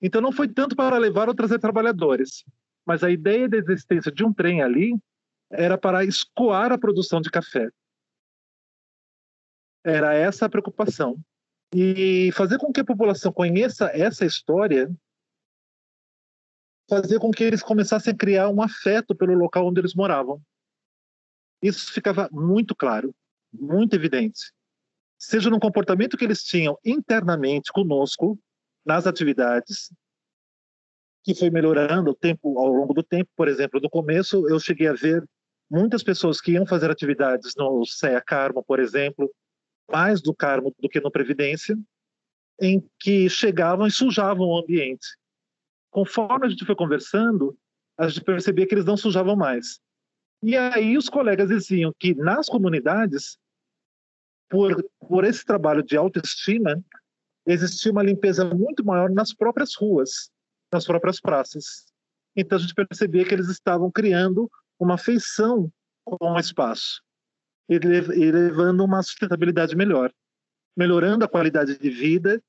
[0.00, 2.44] Então não foi tanto para levar ou trazer trabalhadores,
[2.86, 4.96] mas a ideia da existência de um trem ali
[5.50, 7.68] era para escoar a produção de café.
[9.82, 11.18] Era essa a preocupação.
[11.74, 14.94] E fazer com que a população conheça essa história
[16.88, 20.40] fazer com que eles começassem a criar um afeto pelo local onde eles moravam.
[21.62, 23.14] Isso ficava muito claro,
[23.52, 24.52] muito evidente.
[25.18, 28.38] Seja no comportamento que eles tinham internamente conosco,
[28.84, 29.90] nas atividades,
[31.22, 33.30] que foi melhorando o tempo ao longo do tempo.
[33.34, 35.24] Por exemplo, no começo eu cheguei a ver
[35.70, 39.32] muitas pessoas que iam fazer atividades no CEA Carmo, por exemplo,
[39.90, 41.78] mais do Carmo do que no Previdência,
[42.60, 45.06] em que chegavam e sujavam o ambiente
[45.94, 47.56] conforme a gente foi conversando,
[47.96, 49.80] a gente percebia que eles não sujavam mais.
[50.42, 53.38] E aí os colegas diziam que nas comunidades,
[54.50, 56.82] por, por esse trabalho de autoestima,
[57.46, 60.32] existia uma limpeza muito maior nas próprias ruas,
[60.72, 61.86] nas próprias praças.
[62.34, 65.70] Então a gente percebia que eles estavam criando uma feição
[66.04, 67.00] com o espaço
[67.68, 70.12] e levando uma sustentabilidade melhor,
[70.76, 72.42] melhorando a qualidade de vida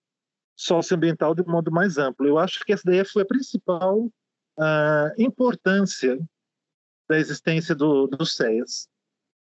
[0.56, 2.28] socioambiental de modo mais amplo.
[2.28, 4.00] Eu acho que essa daí foi a principal
[4.58, 6.18] uh, importância
[7.10, 8.88] da existência do, dos CEAs.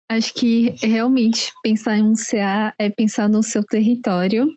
[0.10, 4.48] Acho que realmente pensar em um CA é pensar no seu território.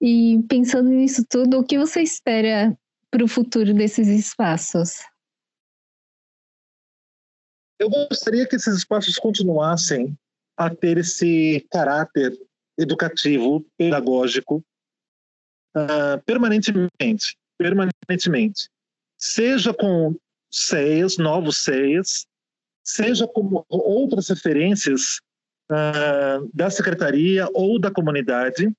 [0.00, 2.76] E pensando nisso tudo, o que você espera
[3.10, 5.00] para o futuro desses espaços?
[7.78, 10.16] Eu gostaria que esses espaços continuassem
[10.56, 12.38] a ter esse caráter
[12.78, 14.62] educativo, pedagógico,
[15.76, 18.68] uh, permanentemente, permanentemente.
[19.18, 20.16] Seja com
[20.50, 22.26] CEAs, novos CEAs,
[22.82, 25.20] seja como outras referências
[25.70, 28.70] uh, da secretaria ou da comunidade,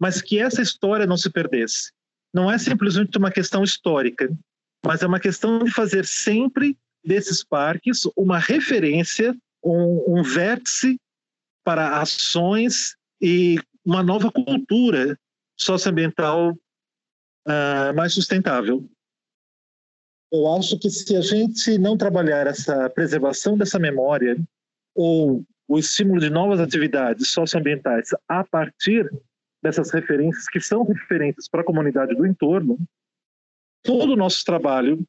[0.00, 1.92] mas que essa história não se perdesse.
[2.32, 4.30] Não é simplesmente uma questão histórica,
[4.84, 10.98] mas é uma questão de fazer sempre desses parques uma referência, um, um vértice
[11.64, 15.18] para ações e uma nova cultura
[15.58, 18.88] socioambiental uh, mais sustentável.
[20.32, 24.36] Eu acho que se a gente não trabalhar essa preservação dessa memória
[24.94, 29.10] ou o estímulo de novas atividades socioambientais a partir
[29.62, 32.78] dessas referências que são referentes para a comunidade do entorno,
[33.82, 35.04] todo o nosso trabalho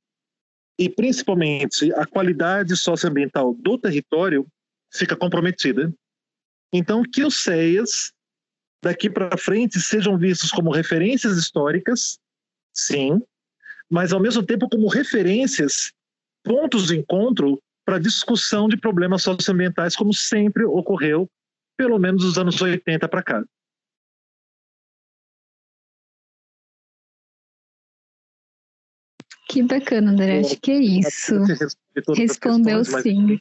[0.77, 4.47] e principalmente a qualidade socioambiental do território
[4.91, 5.93] fica comprometida.
[6.73, 8.13] Então, que os CEAs
[8.81, 12.17] daqui para frente sejam vistos como referências históricas,
[12.73, 13.21] sim,
[13.89, 15.91] mas ao mesmo tempo como referências,
[16.43, 21.27] pontos de encontro para discussão de problemas socioambientais, como sempre ocorreu,
[21.75, 23.43] pelo menos dos anos 80 para cá.
[29.49, 30.41] Que bacana, André.
[30.41, 31.33] Acho que é isso.
[32.15, 33.39] Respondeu sim.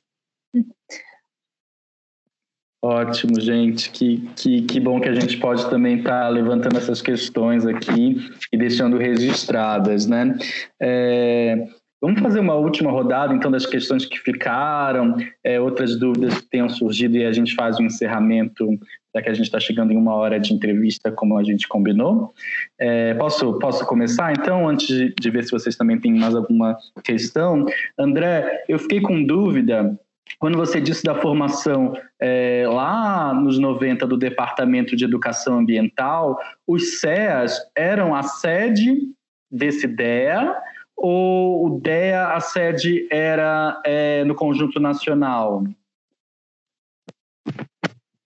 [2.82, 3.90] Ótimo, gente.
[3.90, 8.16] Que, que, que bom que a gente pode também estar tá levantando essas questões aqui
[8.52, 10.36] e deixando registradas, né?
[10.80, 11.66] É,
[12.00, 16.68] vamos fazer uma última rodada, então, das questões que ficaram, é, outras dúvidas que tenham
[16.68, 18.68] surgido e a gente faz o um encerramento,
[19.12, 22.32] já que a gente está chegando em uma hora de entrevista, como a gente combinou.
[22.78, 26.78] É, posso, posso começar, então, antes de, de ver se vocês também têm mais alguma
[27.02, 27.66] questão?
[27.98, 29.98] André, eu fiquei com dúvida
[30.38, 37.00] quando você disse da formação é, lá nos 90 do Departamento de Educação Ambiental, os
[37.00, 39.12] CEAs eram a sede
[39.50, 40.54] desse DEA
[40.96, 45.64] ou o DEA, a sede era é, no Conjunto Nacional?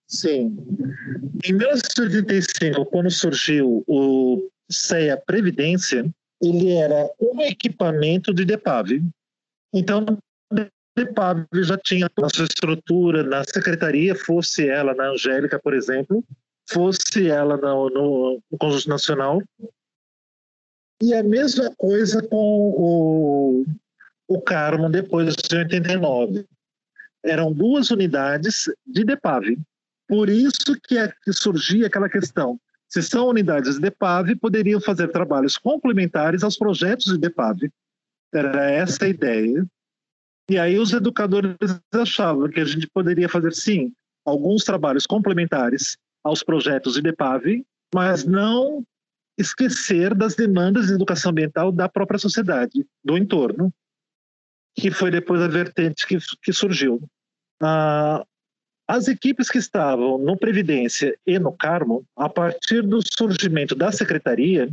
[0.07, 0.57] Sim.
[1.43, 6.05] Em 1985, quando surgiu o CEA Previdência,
[6.41, 9.01] ele era um equipamento de DEPAV.
[9.73, 10.05] Então,
[10.95, 16.23] DEPAV já tinha a sua estrutura na secretaria, fosse ela na Angélica, por exemplo,
[16.69, 19.41] fosse ela no, no, no Conjunto Nacional.
[21.01, 23.65] E a mesma coisa com o,
[24.27, 26.45] o Carmo depois de 89.
[27.25, 29.57] Eram duas unidades de DEPAV.
[30.07, 32.59] Por isso que, é, que surgia aquela questão.
[32.87, 37.71] Se são unidades de DEPAV, poderiam fazer trabalhos complementares aos projetos de DEPAV.
[38.33, 39.65] Era essa a ideia.
[40.49, 41.55] E aí os educadores
[41.93, 43.93] achavam que a gente poderia fazer, sim,
[44.25, 48.83] alguns trabalhos complementares aos projetos de DEPAV, mas não
[49.37, 53.73] esquecer das demandas de educação ambiental da própria sociedade, do entorno,
[54.75, 57.01] que foi depois a vertente que, que surgiu.
[57.61, 58.25] Ah,
[58.87, 64.69] as equipes que estavam no Previdência e no Carmo, a partir do surgimento da secretaria,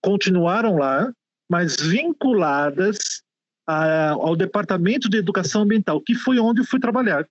[0.00, 1.12] continuaram lá,
[1.50, 3.22] mas vinculadas
[3.66, 7.26] a, ao Departamento de Educação Ambiental, que foi onde eu fui trabalhar.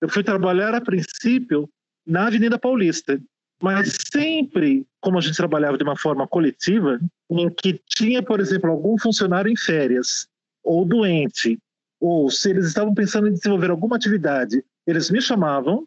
[0.00, 1.68] Eu fui trabalhar, a princípio,
[2.06, 3.20] na Avenida Paulista,
[3.62, 6.98] mas sempre, como a gente trabalhava de uma forma coletiva,
[7.30, 10.26] em que tinha, por exemplo, algum funcionário em férias,
[10.64, 11.58] ou doente,
[12.00, 15.86] ou se eles estavam pensando em desenvolver alguma atividade, eles me chamavam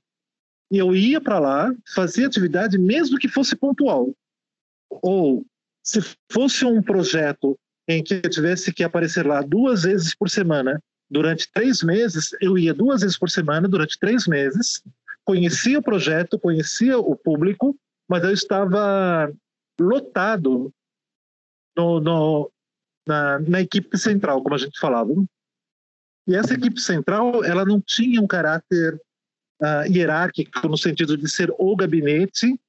[0.72, 4.12] e eu ia para lá, fazia atividade, mesmo que fosse pontual.
[4.90, 5.46] Ou
[5.84, 6.00] se
[6.32, 11.52] fosse um projeto em que eu tivesse que aparecer lá duas vezes por semana durante
[11.52, 14.82] três meses, eu ia duas vezes por semana durante três meses,
[15.24, 17.78] conhecia o projeto, conhecia o público,
[18.10, 19.32] mas eu estava
[19.80, 20.74] lotado
[21.78, 22.52] no, no,
[23.08, 25.14] na, na, equipe central, como a gente falava.
[26.28, 29.00] E essa equipe central, ela não tinha um caráter
[29.62, 32.60] uh, hierárquico no sentido de ser o gabinete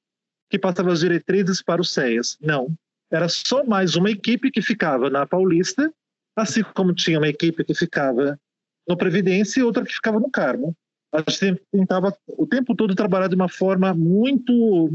[0.49, 2.37] que passava as diretrizes para os CEAs.
[2.41, 2.75] Não.
[3.11, 5.93] Era só mais uma equipe que ficava na Paulista,
[6.35, 8.39] assim como tinha uma equipe que ficava
[8.87, 10.75] no Previdência e outra que ficava no Carmo.
[11.13, 14.91] A gente tentava o tempo todo trabalhar de uma forma muito,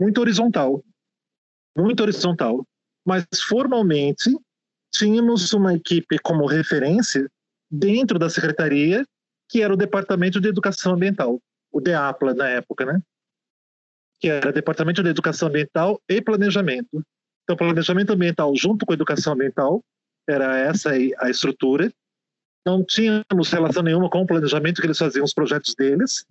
[0.00, 0.84] muito horizontal.
[1.76, 2.64] Muito horizontal.
[3.04, 4.30] Mas formalmente,
[4.92, 7.28] tínhamos uma equipe como referência
[7.70, 9.04] dentro da secretaria
[9.50, 11.40] que era o Departamento de Educação Ambiental,
[11.72, 13.02] o DEAPLA na época, né?
[14.20, 17.04] Que era Departamento de Educação Ambiental e Planejamento.
[17.50, 19.82] Então, planejamento ambiental junto com educação ambiental,
[20.28, 21.92] era essa a estrutura.
[22.64, 26.24] Não tínhamos relação nenhuma com o planejamento que eles faziam os projetos deles,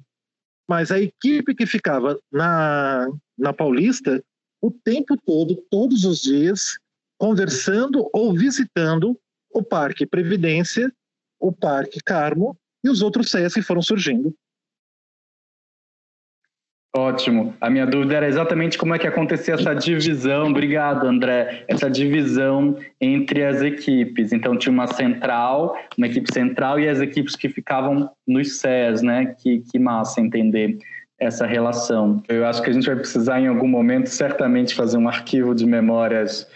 [0.65, 3.05] mas a equipe que ficava na,
[3.37, 4.23] na Paulista
[4.61, 6.77] o tempo todo, todos os dias,
[7.17, 9.19] conversando ou visitando
[9.53, 10.89] o Parque Previdência,
[11.37, 14.33] o Parque Carmo e os outros CES que foram surgindo.
[16.95, 17.53] Ótimo.
[17.61, 20.47] A minha dúvida era exatamente como é que acontecia essa divisão.
[20.49, 21.63] Obrigado, André.
[21.67, 24.33] Essa divisão entre as equipes.
[24.33, 29.35] Então tinha uma central, uma equipe central e as equipes que ficavam nos CES, né?
[29.37, 30.79] Que, que massa entender
[31.19, 32.23] essa relação.
[32.27, 35.67] Eu acho que a gente vai precisar em algum momento certamente fazer um arquivo de
[35.67, 36.47] memórias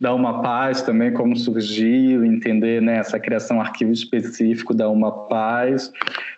[0.00, 5.92] da Uma Paz também, como surgiu, entender né, essa criação arquivo específico da Uma Paz.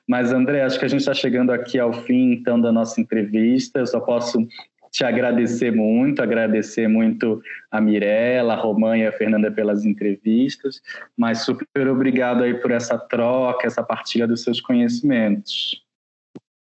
[0.06, 3.80] Mas, André, acho que a gente está chegando aqui ao fim, então, da nossa entrevista.
[3.80, 4.46] Eu só posso
[4.90, 7.40] te agradecer muito, agradecer muito
[7.70, 10.82] a Mirella, a Romã e a Fernanda pelas entrevistas,
[11.16, 15.84] mas super obrigado aí por essa troca, essa partilha dos seus conhecimentos.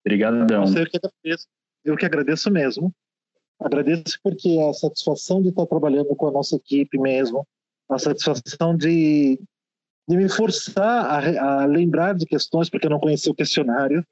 [0.06, 0.66] Obrigadão.
[0.66, 1.48] Eu que agradeço,
[1.84, 2.94] eu que agradeço mesmo.
[3.64, 7.48] Agradeço porque a satisfação de estar trabalhando com a nossa equipe mesmo,
[7.90, 9.40] a satisfação de,
[10.08, 14.06] de me forçar a, a lembrar de questões, porque eu não conhecia o questionário,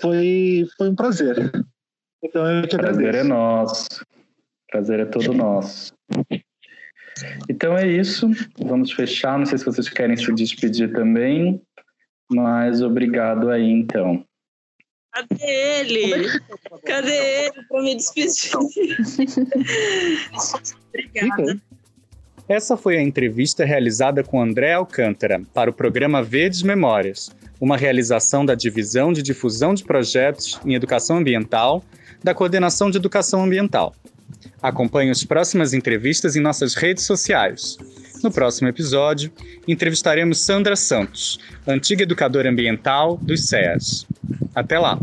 [0.00, 1.52] foi, foi um prazer.
[2.22, 3.00] Então eu que agradeço.
[3.00, 3.88] Prazer é nosso.
[4.68, 5.92] Prazer é todo nosso.
[7.48, 8.28] Então é isso.
[8.58, 9.38] Vamos fechar.
[9.38, 11.62] Não sei se vocês querem se despedir também,
[12.30, 14.24] mas obrigado aí então.
[15.12, 16.28] Cadê ele?
[16.84, 18.52] Cadê ele para me despedir?
[20.88, 21.60] Obrigada.
[22.48, 27.30] Essa foi a entrevista realizada com André Alcântara para o programa Verdes Memórias,
[27.60, 31.84] uma realização da Divisão de Difusão de Projetos em Educação Ambiental
[32.22, 33.94] da Coordenação de Educação Ambiental.
[34.62, 37.78] Acompanhe as próximas entrevistas em nossas redes sociais.
[38.22, 39.32] No próximo episódio,
[39.66, 44.06] entrevistaremos Sandra Santos, antiga educadora ambiental dos SEAS.
[44.54, 44.98] Até lá!